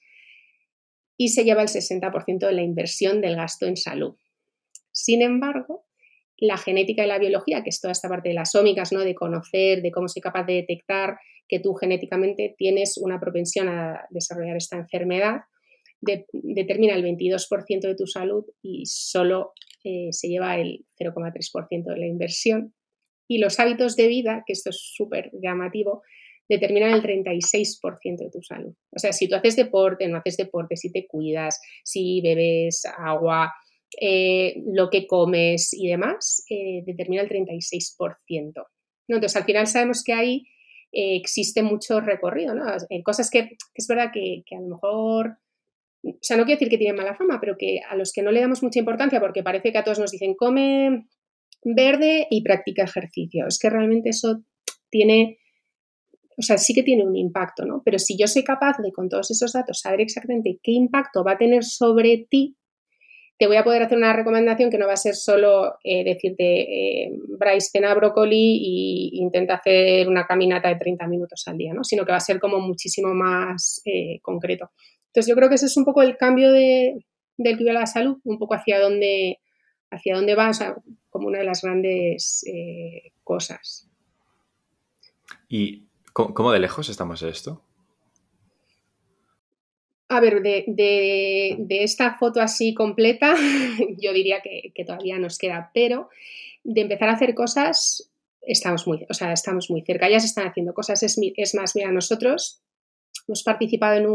[1.18, 4.16] Y se lleva el 60% de la inversión del gasto en salud.
[4.92, 5.86] Sin embargo,
[6.38, 9.02] la genética y la biología, que es toda esta parte de las ómicas, ¿no?
[9.02, 11.18] de conocer, de cómo soy capaz de detectar
[11.48, 15.42] que tú genéticamente tienes una propensión a desarrollar esta enfermedad,
[16.32, 22.08] determina el 22% de tu salud y solo eh, se lleva el 0,3% de la
[22.08, 22.74] inversión.
[23.28, 26.04] Y los hábitos de vida, que esto es súper llamativo,
[26.50, 28.74] determinan el 36% de tu salud.
[28.92, 33.54] O sea, si tú haces deporte, no haces deporte, si te cuidas, si bebes agua,
[34.00, 38.66] eh, lo que comes y demás, eh, determina el 36%.
[39.08, 40.48] Entonces, al final sabemos que ahí
[40.92, 42.66] eh, existe mucho recorrido, ¿no?
[43.04, 45.38] cosas que, es verdad que, a lo mejor,
[46.04, 48.32] o sea, no quiero decir que tienen mala fama, pero que a los que no
[48.32, 51.08] le damos mucha importancia, porque parece que a todos nos dicen come
[51.64, 53.48] verde y practica ejercicio.
[53.48, 54.44] Es que realmente eso
[54.90, 55.40] tiene,
[56.38, 57.82] o sea, sí que tiene un impacto, ¿no?
[57.86, 61.34] Pero si yo soy capaz de con todos esos datos saber exactamente qué impacto va
[61.34, 62.58] a tener sobre ti,
[63.38, 66.44] te voy a poder hacer una recomendación que no va a ser solo eh, decirte,
[66.44, 71.84] eh, Bryce, cena brócoli y intenta hacer una caminata de 30 minutos al día, ¿no?
[71.84, 74.72] sino que va a ser como muchísimo más eh, concreto.
[75.14, 77.06] Entonces yo creo que ese es un poco el cambio de,
[77.38, 79.40] del cuidado de la salud, un poco hacia dónde,
[79.92, 80.52] hacia dónde va,
[81.12, 82.44] como una de las grandes
[83.24, 83.88] cosas.
[85.48, 85.84] ¿Y
[86.14, 87.62] cómo de lejos estamos de esto?
[90.10, 93.36] A ver, de, esta foto así completa,
[94.00, 96.10] yo diría que, todavía nos queda, pero
[96.64, 98.12] de empezar a hacer cosas,
[98.42, 101.92] estamos muy, o sea, estamos muy cerca, ya se están haciendo cosas, es, más, mira,
[101.92, 102.63] nosotros
[103.28, 104.08] hemos participado en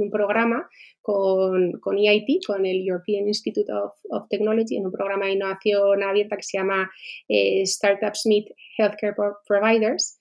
[0.00, 0.68] un, programa
[1.00, 6.36] con, con, EIT, con el European Institute of, Technology, en un programa de innovación abierta
[6.36, 6.90] que se llama
[7.28, 9.14] eh, Startups Meet Healthcare
[9.46, 10.18] Providers,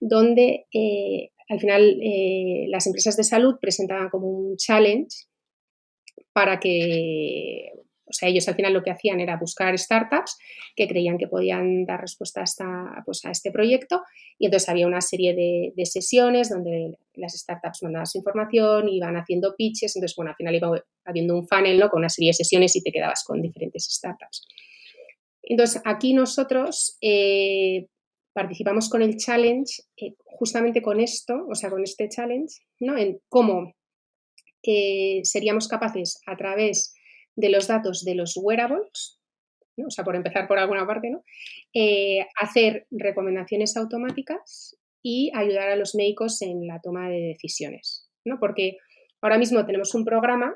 [0.00, 5.26] donde eh, al final eh, las empresas de salud presentaban como un challenge
[6.32, 7.70] para que,
[8.14, 10.38] sea, ellos al final lo que hacían era buscar startups
[10.76, 14.02] que creían que podían dar respuesta a, esta, pues a este proyecto
[14.38, 19.54] y entonces había una serie de, sesiones donde las startups mandaban su información, iban haciendo
[19.56, 22.82] pitches, entonces bueno, al final iba habiendo un funnel con una serie de sesiones y
[22.82, 24.46] te quedabas con diferentes startups.
[25.42, 27.86] Entonces aquí nosotros eh,
[28.32, 32.96] participamos con el challenge eh, justamente con esto, o sea, con este challenge, ¿no?
[32.96, 33.74] En cómo
[34.62, 36.93] eh, seríamos capaces a través
[37.36, 39.20] de los datos de los wearables,
[39.76, 41.24] o sea, por empezar por alguna parte, ¿no?
[41.72, 48.38] Eh, hacer recomendaciones automáticas y ayudar a los médicos en la toma de decisiones, ¿no?
[48.38, 48.78] Porque
[49.20, 50.54] ahora mismo tenemos un programa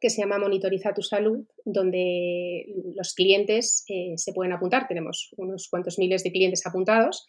[0.00, 4.86] que se llama Monitoriza tu salud, donde los clientes eh, se pueden apuntar.
[4.86, 7.26] Tenemos unos cuantos miles de clientes apuntados.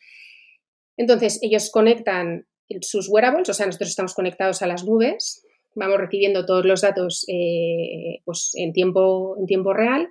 [0.97, 2.47] Entonces, ellos conectan
[2.81, 5.44] sus wearables, o sea, nosotros estamos conectados a las nubes,
[5.75, 10.07] vamos recibiendo todos los datos eh, pues, en, tiempo, en tiempo real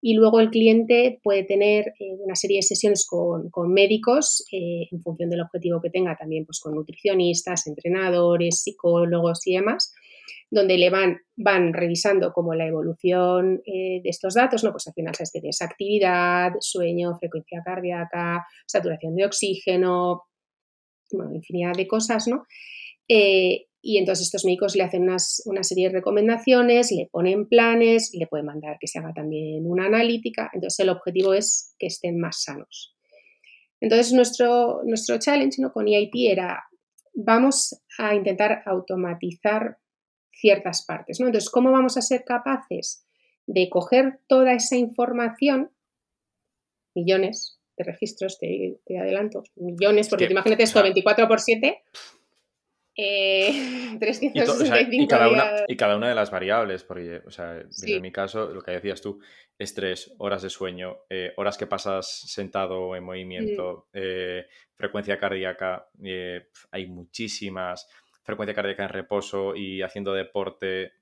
[0.00, 5.30] y luego el cliente puede tener eh, una serie de sesiones con, médicos en función
[5.30, 9.94] del objetivo que tenga, también pues, con nutricionistas, entrenadores, psicólogos y demás
[10.54, 14.70] donde le van, van revisando como la evolución eh, de estos datos, ¿no?
[14.70, 20.22] Pues al final sabes que tienes actividad, sueño, frecuencia cardíaca, saturación de oxígeno,
[21.12, 22.44] bueno, infinidad de cosas, ¿no?
[23.08, 25.06] Eh, y entonces estos médicos le hacen
[25.44, 29.84] una serie de recomendaciones, le ponen planes, le pueden mandar que se haga también una
[29.84, 30.50] analítica.
[30.54, 32.96] Entonces el objetivo es que estén más sanos.
[33.82, 35.70] Entonces nuestro, nuestro challenge ¿no?
[35.70, 36.64] con EIT era,
[37.12, 39.76] vamos a intentar automatizar
[40.32, 41.20] ciertas partes.
[41.20, 41.26] ¿no?
[41.26, 43.06] Entonces, ¿cómo vamos a ser capaces
[43.46, 45.70] de coger toda esa información,
[46.94, 51.82] millones de registros, te, adelanto, millones, porque imagínate esto, 24 por 7,
[52.96, 58.02] eh, 365 y, cada una, y cada una de las variables, porque, o sea, en
[58.02, 59.20] mi caso, lo que decías tú,
[59.58, 63.96] estrés, horas de sueño, eh, horas que pasas sentado en movimiento, mm.
[63.98, 67.88] eh, frecuencia cardíaca, eh, hay muchísimas
[68.24, 70.92] frecuencia cardíaca en reposo y haciendo deporte.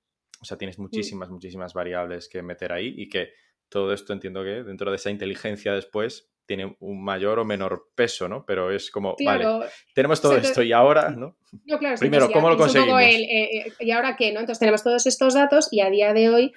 [0.40, 0.82] O sea, tienes mm.
[0.82, 3.32] muchísimas, muchísimas variables que meter ahí y que
[3.68, 8.28] todo esto entiendo que dentro de esa inteligencia después tiene un mayor o menor peso,
[8.28, 8.44] ¿no?
[8.44, 9.46] Pero es como, vale,
[9.94, 11.34] tenemos todo esto y ahora, ¿no?
[11.64, 13.00] no claro, Primero, ¿cómo lo conseguimos?
[13.00, 14.32] Eh, eh, ¿Y ahora qué?
[14.32, 14.40] ¿no?
[14.40, 16.52] Entonces tenemos todos estos datos y a día de hoy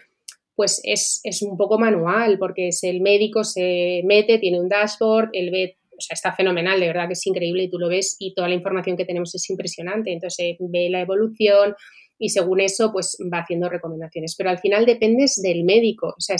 [0.53, 5.29] pues es, es, un poco manual, porque es el médico se mete, tiene un dashboard,
[5.31, 8.17] él ve o sea, está fenomenal, de verdad que es increíble y tú lo ves
[8.19, 10.11] y toda la información que tenemos es impresionante.
[10.11, 11.73] Entonces ve la evolución
[12.19, 14.35] y según eso, pues va haciendo recomendaciones.
[14.37, 16.35] Pero al final dependes del médico, o sea,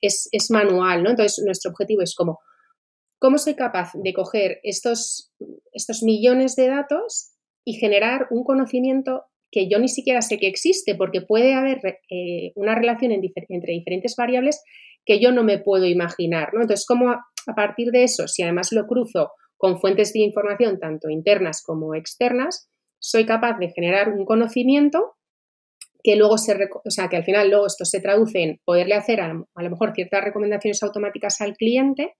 [0.00, 1.10] es, manual, ¿no?
[1.10, 2.40] Entonces nuestro objetivo es como,
[3.18, 5.32] ¿cómo soy capaz de coger estos,
[5.72, 10.94] estos millones de datos y generar un conocimiento que yo ni siquiera sé que existe,
[10.94, 14.62] porque puede haber eh, una relación entre diferentes variables
[15.04, 16.60] que yo no me puedo imaginar, ¿no?
[16.60, 21.08] Entonces, ¿cómo a partir de eso, si además lo cruzo con fuentes de información tanto
[21.08, 22.68] internas como externas,
[23.00, 25.14] soy capaz de generar un conocimiento
[26.02, 29.20] que luego se, o sea, que al final luego esto se traduce en poderle hacer
[29.20, 32.14] a, lo mejor ciertas recomendaciones automáticas al cliente,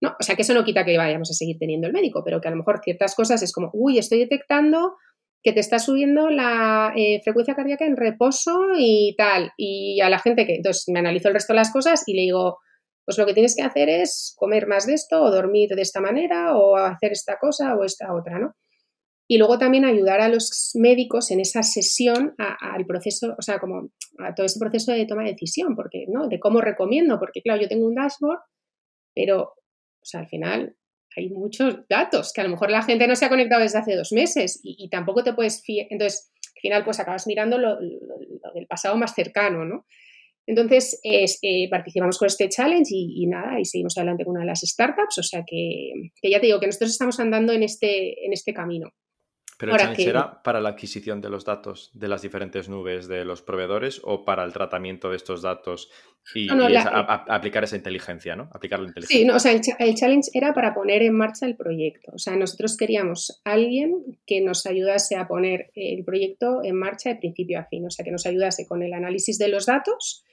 [0.00, 0.14] ¿no?
[0.18, 2.48] O sea, que eso no quita que vayamos a seguir teniendo el médico, pero que
[2.48, 4.96] a lo mejor ciertas cosas es como, uy, estoy detectando
[5.42, 9.52] que te está subiendo la eh, frecuencia cardíaca en reposo y tal.
[9.56, 12.22] Y a la gente que, entonces me analizo el resto de las cosas y le
[12.22, 12.58] digo,
[13.04, 16.00] pues lo que tienes que hacer es comer más de esto o dormir de esta
[16.00, 18.54] manera o hacer esta cosa o esta otra, ¿no?
[19.30, 23.90] Y luego también ayudar a los médicos en esa sesión al proceso, o sea, como
[24.18, 26.28] a todo ese proceso de toma de decisión, porque, ¿no?
[26.28, 28.40] De cómo recomiendo, porque claro, yo tengo un dashboard,
[29.14, 29.52] pero,
[30.08, 30.76] sea, al final
[31.16, 33.96] hay muchos datos que a lo mejor la gente no se ha conectado desde hace
[33.96, 35.86] dos meses y, tampoco te puedes fiar.
[35.90, 39.86] Entonces, al final, pues acabas mirando lo, del pasado más cercano, ¿no?
[40.46, 44.60] Entonces, eh, participamos con este challenge y, nada, y seguimos adelante con una de las
[44.60, 45.92] startups, o sea que,
[46.22, 48.90] que, ya te digo que nosotros estamos andando en este, en este camino.
[49.58, 53.24] ¿Pero el challenge era para la adquisición de los datos de las diferentes nubes de
[53.24, 55.90] los proveedores o para el tratamiento de estos datos
[56.32, 58.48] y, aplicar esa inteligencia, ¿no?
[58.52, 59.18] Aplicar la inteligencia.
[59.18, 62.12] Sí, no, o sea, el, challenge era para poner en marcha el proyecto.
[62.14, 67.16] O sea, nosotros queríamos alguien que nos ayudase a poner el proyecto en marcha de
[67.16, 70.24] principio a fin, o sea, que nos ayudase con el análisis de los datos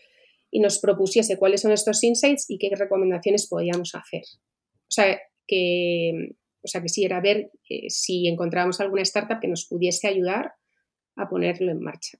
[0.51, 4.21] y nos propusiese cuáles son estos insights y qué recomendaciones podíamos hacer.
[4.81, 6.35] O sea, que
[6.65, 10.55] o sea que sí, era ver eh, si encontrábamos alguna startup que nos pudiese ayudar
[11.15, 12.17] a ponerlo en marcha.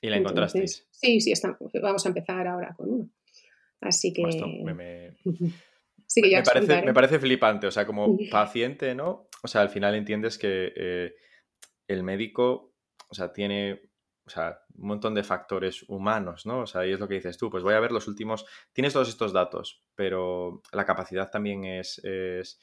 [0.00, 0.86] ¿Y la encontrasteis?
[0.90, 1.32] Sí, sí,
[1.80, 3.10] vamos a empezar ahora con uno.
[3.80, 4.22] Así que...
[4.22, 5.16] me,
[6.44, 9.28] parece, me, parece, flipante, o sea, como paciente, ¿no?
[9.42, 11.14] O sea, al final entiendes que eh,
[11.86, 12.74] el médico,
[13.08, 13.88] o sea, tiene
[14.28, 16.60] o sea, un montón de factores humanos, ¿no?
[16.60, 18.44] O sea, ahí es lo que dices tú, pues voy a ver los últimos,
[18.74, 22.60] tienes todos estos datos, pero la capacidad también es, es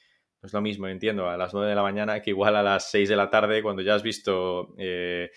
[0.53, 3.15] lo mismo, entiendo, a las 9 de la mañana que igual a las 6 de
[3.15, 5.31] la tarde cuando ya has visto 20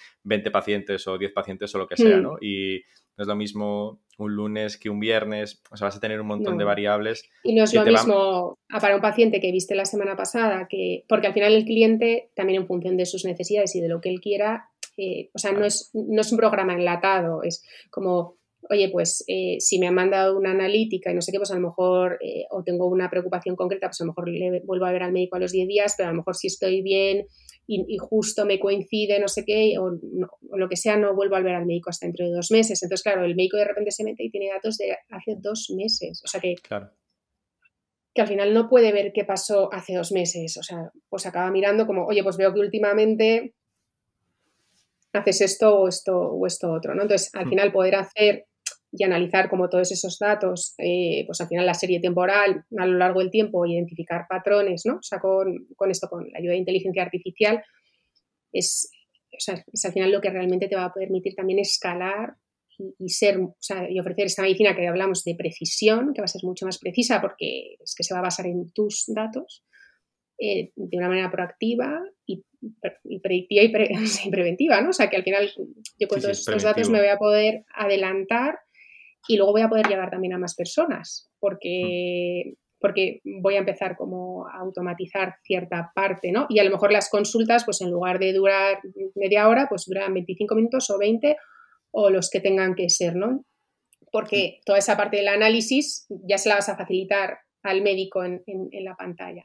[0.49, 2.23] eh, pacientes o 10 pacientes o lo que sea, mm.
[2.23, 2.37] ¿no?
[2.41, 2.83] Y
[3.17, 6.27] no es lo mismo un lunes que un viernes, o sea, vas a tener un
[6.27, 7.29] montón de variables.
[7.43, 11.29] Y no es lo mismo para un paciente que viste la semana pasada, que porque
[11.29, 14.21] al final el cliente, también en función de sus necesidades y de lo que él
[14.21, 18.38] quiera, eh, o sea, no es, no es un programa enlatado, es como
[18.71, 21.55] oye, pues eh, si me han mandado una analítica y no sé qué, pues a
[21.55, 24.93] lo mejor, eh, o tengo una preocupación concreta, pues a lo mejor le vuelvo a
[24.93, 27.27] ver al médico a los 10 días, pero a lo mejor si estoy bien
[27.71, 29.91] y, justo me coincide, no sé qué, o,
[30.57, 32.83] lo que sea, no vuelvo a ver al médico hasta dentro de dos meses.
[32.83, 36.23] Entonces, claro, el médico de repente se mete y tiene datos de hace dos meses.
[36.25, 36.55] O sea que,
[38.15, 40.57] que al final no puede ver qué pasó hace dos meses.
[40.57, 43.55] O sea, pues acaba mirando como, oye, pues veo que últimamente
[45.13, 47.03] haces esto o esto o esto otro, ¿no?
[47.03, 47.51] Entonces, al hmm.
[47.51, 48.47] final poder hacer
[48.91, 52.97] y analizar como todos esos datos, eh, pues al final la serie temporal a lo
[52.97, 54.97] largo del tiempo, identificar patrones, ¿no?
[54.97, 57.63] O sea, con, esto, con la ayuda de inteligencia artificial,
[58.53, 58.91] es,
[59.33, 62.35] o sea, es al final lo que realmente te va a permitir también escalar
[62.99, 66.29] y, ser, o sea, y ofrecer esta medicina que hablamos de precisión, que va a
[66.29, 69.65] ser mucho más precisa porque es que se va a basar en tus datos,
[70.39, 72.45] eh, de una manera proactiva y,
[73.21, 73.69] predictiva y,
[74.31, 74.91] preventiva, ¿no?
[74.91, 75.51] O sea, que al final
[75.99, 78.61] yo con todos estos datos me voy a poder adelantar
[79.27, 83.97] y luego voy a poder llegar también a más personas porque, porque voy a empezar
[83.97, 86.47] como a automatizar cierta parte, ¿no?
[86.49, 88.81] Y a lo mejor las consultas, pues en lugar de durar
[89.15, 91.37] media hora, pues duran 25 minutos o 20
[91.91, 93.45] o los que tengan que ser, ¿no?
[94.13, 98.43] Porque toda esa parte del análisis ya se la vas a facilitar al médico en,
[98.73, 99.45] la pantalla.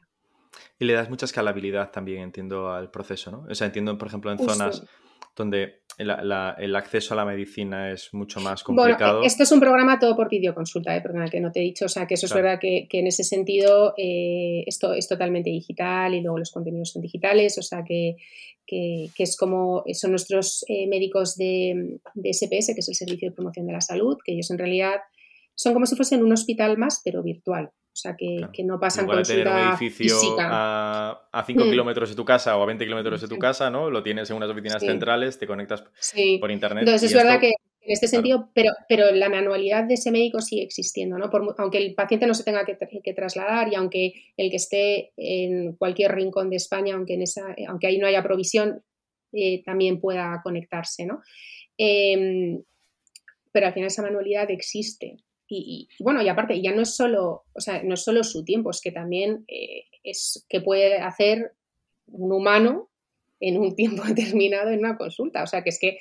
[0.78, 3.46] Y le das mucha escalabilidad también, entiendo, al proceso, ¿no?
[3.50, 4.86] O sea, entiendo, por ejemplo, en zonas
[5.36, 9.18] donde el, acceso a la medicina es mucho más complicado.
[9.18, 11.00] Bueno, esto es un programa todo por videoconsulta, ¿eh?
[11.00, 13.22] perdona que no te he dicho, o sea que eso es verdad que, en ese
[13.22, 18.16] sentido eh, esto es totalmente digital y luego los contenidos son digitales, o sea que,
[18.66, 23.66] es como son nuestros eh, médicos de, de, SPS, que es el Servicio de Promoción
[23.66, 24.96] de la Salud, que ellos en realidad
[25.54, 27.70] son como si fuesen un hospital más, pero virtual.
[27.94, 31.70] O sea, que, no pasan Igual tener un edificio a, 5 mm.
[31.70, 33.88] kilómetros de tu casa o a 20 kilómetros de tu casa, ¿no?
[33.88, 35.84] Lo tienes en unas oficinas centrales, te conectas
[36.40, 36.82] por internet.
[36.82, 37.52] Entonces, es verdad que
[37.84, 41.30] en este sentido, pero, pero la manualidad de ese médico sigue existiendo, ¿no?
[41.58, 46.16] aunque el paciente no se tenga que, trasladar y aunque el que esté en cualquier
[46.16, 48.82] rincón de España, aunque, en esa, aunque ahí no haya provisión,
[49.32, 51.22] eh, también pueda conectarse, ¿no?
[51.78, 52.60] Em,
[53.52, 55.18] pero al final esa manualidad existe.
[55.56, 58.70] Y, bueno, y aparte, ya no es solo, o sea, no es solo su tiempo,
[58.70, 61.52] es que también eh, es que puede hacer
[62.06, 62.90] un humano
[63.40, 65.42] en un tiempo determinado en una consulta.
[65.42, 65.98] O sea, que es que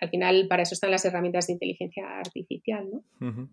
[0.00, 3.48] al final para eso están las herramientas de inteligencia artificial, ¿no?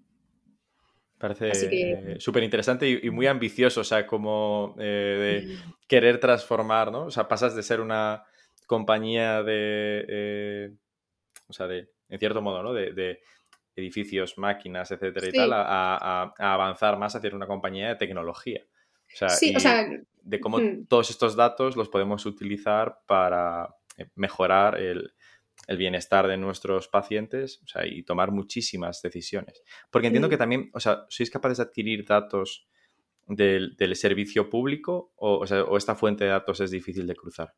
[1.18, 5.58] Parece súper interesante y, muy ambicioso, o sea, como eh, de
[5.88, 7.06] querer transformar, ¿no?
[7.06, 8.24] O sea, pasas de ser una
[8.68, 10.72] compañía de, eh,
[11.48, 12.74] o sea, de, en cierto modo, ¿no?
[12.74, 13.22] De,
[13.76, 18.62] edificios, máquinas, etcétera y tal, a, avanzar más hacia una compañía de tecnología.
[19.14, 19.88] O sea, sí, o sea
[20.26, 20.60] de cómo
[20.90, 25.14] todos estos datos los podemos utilizar para eh, mejorar el,
[25.78, 29.64] bienestar de nuestros pacientes o sea, y tomar muchísimas decisiones.
[29.90, 32.68] Porque entiendo que también, o sea, ¿sois capaces de adquirir datos
[33.26, 37.54] del, servicio público o, o, esta fuente de datos es difícil de cruzar?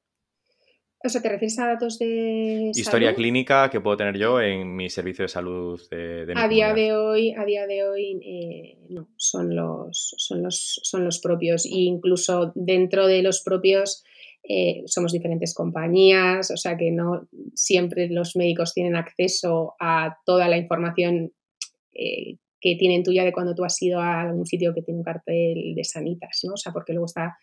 [1.04, 4.90] O sea, ¿te refieres a datos de Historia clínica que puedo tener yo en mi
[4.90, 9.08] servicio de salud de, de a día de hoy A día de hoy eh, no,
[9.16, 11.66] son los, son, los, son los propios.
[11.66, 14.04] E incluso dentro de los propios
[14.50, 20.48] eh, somos diferentes compañías, o sea que no siempre los médicos tienen acceso a toda
[20.48, 21.34] la información
[21.94, 25.04] eh, que tienen tuya de cuando tú has ido a algún sitio que tiene un
[25.04, 26.54] cartel de sanitas, ¿no?
[26.54, 27.38] O sea, porque luego está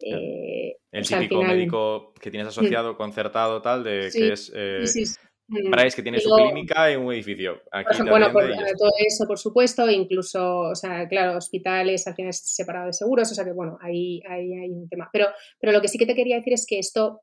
[0.00, 4.52] eh, el típico médico que tienes asociado, concertado, tal, de que es.
[4.54, 4.84] Eh,
[5.48, 5.74] mm.
[5.94, 7.60] que tiene su clínica en un edificio.
[8.08, 8.44] bueno, por,
[8.78, 13.44] todo eso, por supuesto, incluso, o sea, claro, hospitales, acciones separadas de seguros, o sea
[13.44, 15.08] que, bueno, ahí, hay un tema.
[15.12, 15.28] Pero,
[15.60, 17.22] pero lo que sí que te quería decir es que esto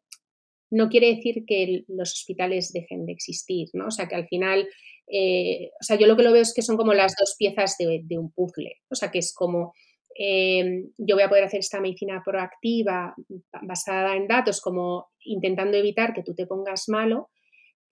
[0.72, 3.88] no quiere decir que los hospitales dejen de existir, ¿no?
[3.88, 4.68] O sea, que al final,
[5.08, 7.76] eh, o sea, yo lo que lo veo es que son como las dos piezas
[7.78, 9.74] de, de un puzzle, o sea, que es como
[10.16, 13.16] Em, yo voy a poder hacer esta medicina proactiva
[13.62, 17.30] basada en datos, como intentando evitar que tú te pongas malo,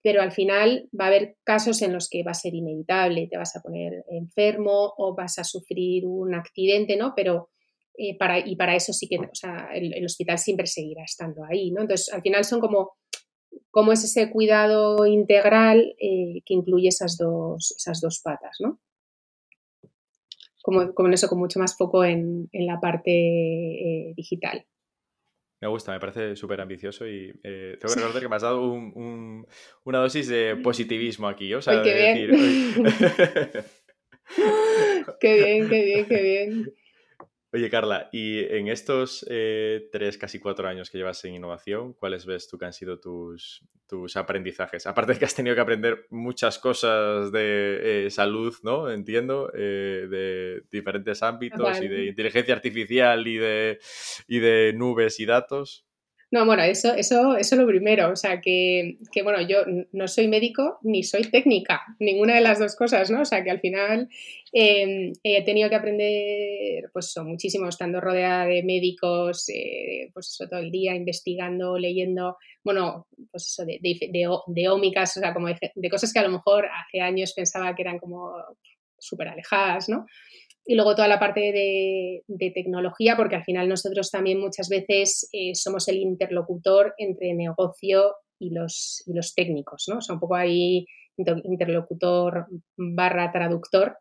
[0.02, 3.36] pero al final va a haber casos en los que va a ser inevitable, te
[3.36, 7.12] vas a poner enfermo o vas a sufrir un accidente, ¿no?
[7.14, 7.50] Pero
[7.98, 9.18] eh, para, y para eso sí que,
[9.74, 11.82] el, hospital siempre seguirá estando ahí, ¿no?
[11.82, 12.92] Entonces, al final son como,
[13.70, 18.80] como es ese cuidado integral eh, que incluye esas dos, esas dos patas, ¿no?
[20.70, 24.66] Como, en eso, con mucho más foco en, la parte eh, digital.
[25.60, 28.62] Me gusta, me parece súper ambicioso y eh, tengo que recordar que me has dado
[28.62, 32.14] una dosis de positivismo aquí, o sea, qué bien.
[35.20, 36.74] qué bien, qué bien, qué bien.
[37.52, 42.24] Oye, Carla, y en estos eh, tres, casi cuatro años que llevas en innovación, ¿cuáles
[42.24, 44.86] ves tú que han sido tus, tus aprendizajes?
[44.86, 48.88] Aparte de que has tenido que aprender muchas cosas de eh, salud, ¿no?
[48.88, 53.80] Entiendo, eh, de diferentes ámbitos y de inteligencia artificial y de,
[54.28, 55.84] y de nubes y datos.
[56.32, 58.12] No, bueno, eso, eso, eso es lo primero.
[58.12, 59.58] O sea, que, que, bueno, yo
[59.92, 63.22] no soy médico ni soy técnica, ninguna de las dos cosas, ¿no?
[63.22, 64.08] O sea, que al final
[64.52, 70.60] em, he tenido que aprender, pues, muchísimo, estando rodeada de médicos, eh, pues eso, todo
[70.60, 75.58] el día, investigando, leyendo, bueno, pues eso, de, de, de, ómicas, o sea, como de,
[75.74, 78.34] de cosas que a lo mejor hace años pensaba que eran como
[78.98, 80.06] súper alejadas, ¿no?
[80.70, 85.52] Y luego toda la parte de, tecnología, porque al final nosotros también muchas veces eh,
[85.56, 89.96] somos el interlocutor entre negocio y los, los técnicos, ¿no?
[89.98, 92.46] O sea, un poco ahí interlocutor
[92.76, 93.96] barra traductor,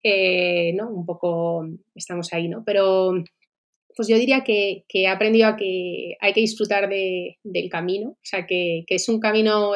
[0.00, 0.90] eh, ¿no?
[0.90, 1.66] Un poco
[1.96, 2.62] estamos ahí, ¿no?
[2.64, 3.14] Pero
[3.96, 8.46] pues yo diría que, he aprendido a que hay que disfrutar del camino, o sea,
[8.46, 9.72] que, que es un camino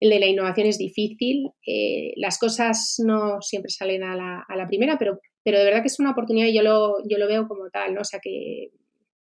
[0.00, 4.98] el de la innovación es difícil, eh, las cosas no siempre salen a la, primera,
[4.98, 7.70] pero, pero de verdad que es una oportunidad y yo lo, yo lo veo como
[7.70, 8.02] tal, ¿no?
[8.02, 8.70] O sea que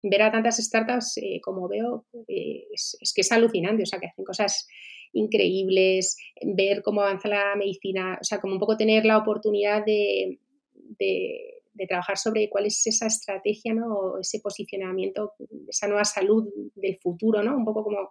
[0.02, 4.06] ver a tantas startups eh, como veo eh, es, que es alucinante, o sea que
[4.06, 4.66] hacen cosas
[5.12, 10.40] increíbles, ver cómo avanza la medicina, o sea, como un poco tener la oportunidad de,
[10.98, 14.18] de, trabajar sobre cuál es esa estrategia, ¿no?
[14.18, 15.34] ese posicionamiento,
[15.68, 17.56] esa nueva salud del futuro, ¿no?
[17.56, 18.10] Un poco como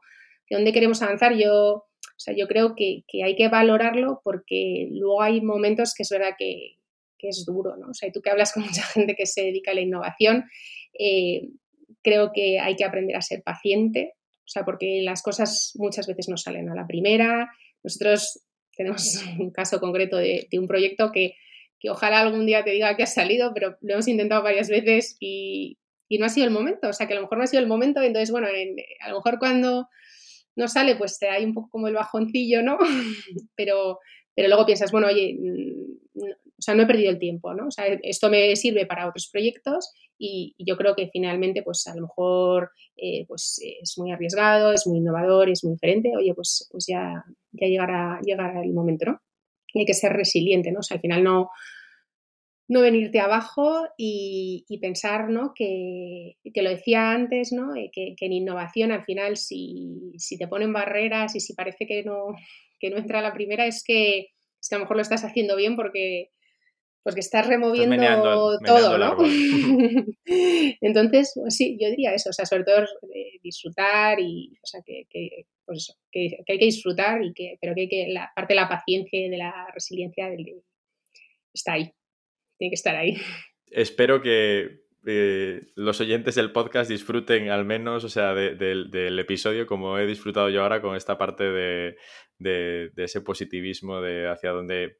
[0.49, 1.35] de dónde queremos avanzar.
[1.35, 1.85] Yo
[2.15, 6.35] o sea, yo creo que, hay que valorarlo porque luego hay momentos que es verdad
[6.37, 6.77] que,
[7.19, 7.87] es duro, ¿no?
[7.89, 10.45] O sea, tú que hablas con mucha gente que se dedica a la innovación,
[10.99, 11.49] eh,
[12.03, 16.29] creo que hay que aprender a ser paciente, o sea, porque las cosas muchas veces
[16.29, 17.49] no salen a la primera.
[17.83, 18.45] Nosotros
[18.77, 21.35] tenemos un caso concreto de, un proyecto que,
[21.89, 25.77] ojalá algún día te diga que ha salido, pero lo hemos intentado varias veces y,
[26.11, 26.89] no ha sido el momento.
[26.89, 28.01] O sea, que a lo mejor no ha sido el momento.
[28.01, 29.89] Entonces, bueno, a lo mejor cuando
[30.55, 32.77] no sale, pues te hay un poco como el bajoncillo, ¿no?
[33.55, 33.99] pero,
[34.33, 36.21] pero luego piensas, bueno, oye, mm,
[36.57, 37.67] o sea, no he perdido el tiempo, ¿no?
[37.67, 41.95] O sea, esto me sirve para otros proyectos y, yo creo que finalmente, pues a
[41.95, 46.67] lo mejor eh, pues, es muy arriesgado, es muy innovador, es muy diferente, oye, pues,
[46.71, 49.21] pues ya, ya llegará, llegará el momento, ¿no?
[49.73, 50.79] Y hay que ser resiliente, ¿no?
[50.79, 51.49] O sea, al final no,
[52.67, 55.53] no venirte abajo y, pensar ¿no?
[55.55, 57.75] que, que, lo decía antes, ¿no?
[57.75, 62.03] Eh, que, en innovación al final si, si, te ponen barreras y si parece que
[62.03, 62.27] no,
[62.79, 64.31] que no entra la primera es que,
[64.61, 66.31] es que a lo mejor lo estás haciendo bien porque,
[67.03, 69.15] pues que estás removiendo todo, ¿no?
[70.81, 72.83] Entonces, pues sí, yo diría eso, o sea, sobre todo
[73.13, 75.05] eh, disfrutar y, o sea, que,
[75.65, 78.59] pues eso, que, hay que disfrutar, y que, pero que hay que, la parte de
[78.59, 80.29] la paciencia y de la resiliencia
[81.53, 81.93] está ahí,
[82.57, 83.17] tiene que estar ahí.
[83.67, 89.99] Espero que eh, los oyentes del podcast disfruten al menos, o sea, del episodio como
[89.99, 94.99] he disfrutado yo ahora con esta parte de, ese positivismo de hacia dónde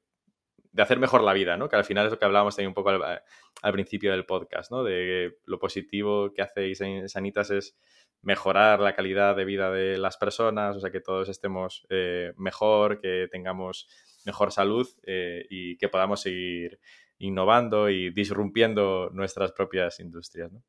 [0.72, 1.70] de hacer mejor la vida, ¿no?
[1.70, 4.84] Que al final es lo que hablábamos también un poco al, principio del podcast, ¿no?
[4.84, 7.78] De lo positivo que hacéis en Sanitas es
[8.22, 13.00] mejorar la calidad de vida de las personas, o sea, que todos estemos eh, mejor,
[13.00, 13.88] que tengamos
[14.26, 16.80] mejor salud eh, y que podamos seguir
[17.20, 20.52] innovando y disrumpiendo nuestras propias industrias.
[20.52, 20.64] ¿no?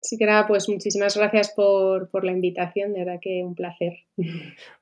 [0.00, 3.92] Sí que nada, pues muchísimas gracias por, por la invitación, de verdad que un placer.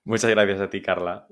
[0.04, 1.26] Muchas gracias a ti, Carla.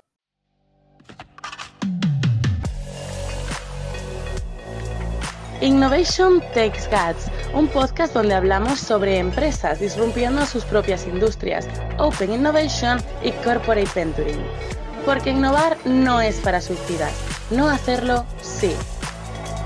[5.63, 12.99] Innovation Takes Guts, un podcast donde hablamos sobre empresas disrumpiendo sus propias industrias, Open Innovation
[13.23, 14.43] y Corporate Venturing.
[15.05, 18.75] Porque innovar no es para suicidas, no hacerlo sí.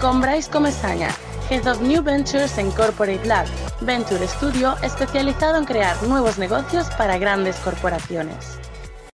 [0.01, 1.09] Con Bryce Comesaña,
[1.49, 3.47] Head of New Ventures en Corporate Lab,
[3.81, 8.59] Venture Studio especializado en crear nuevos negocios para grandes corporaciones.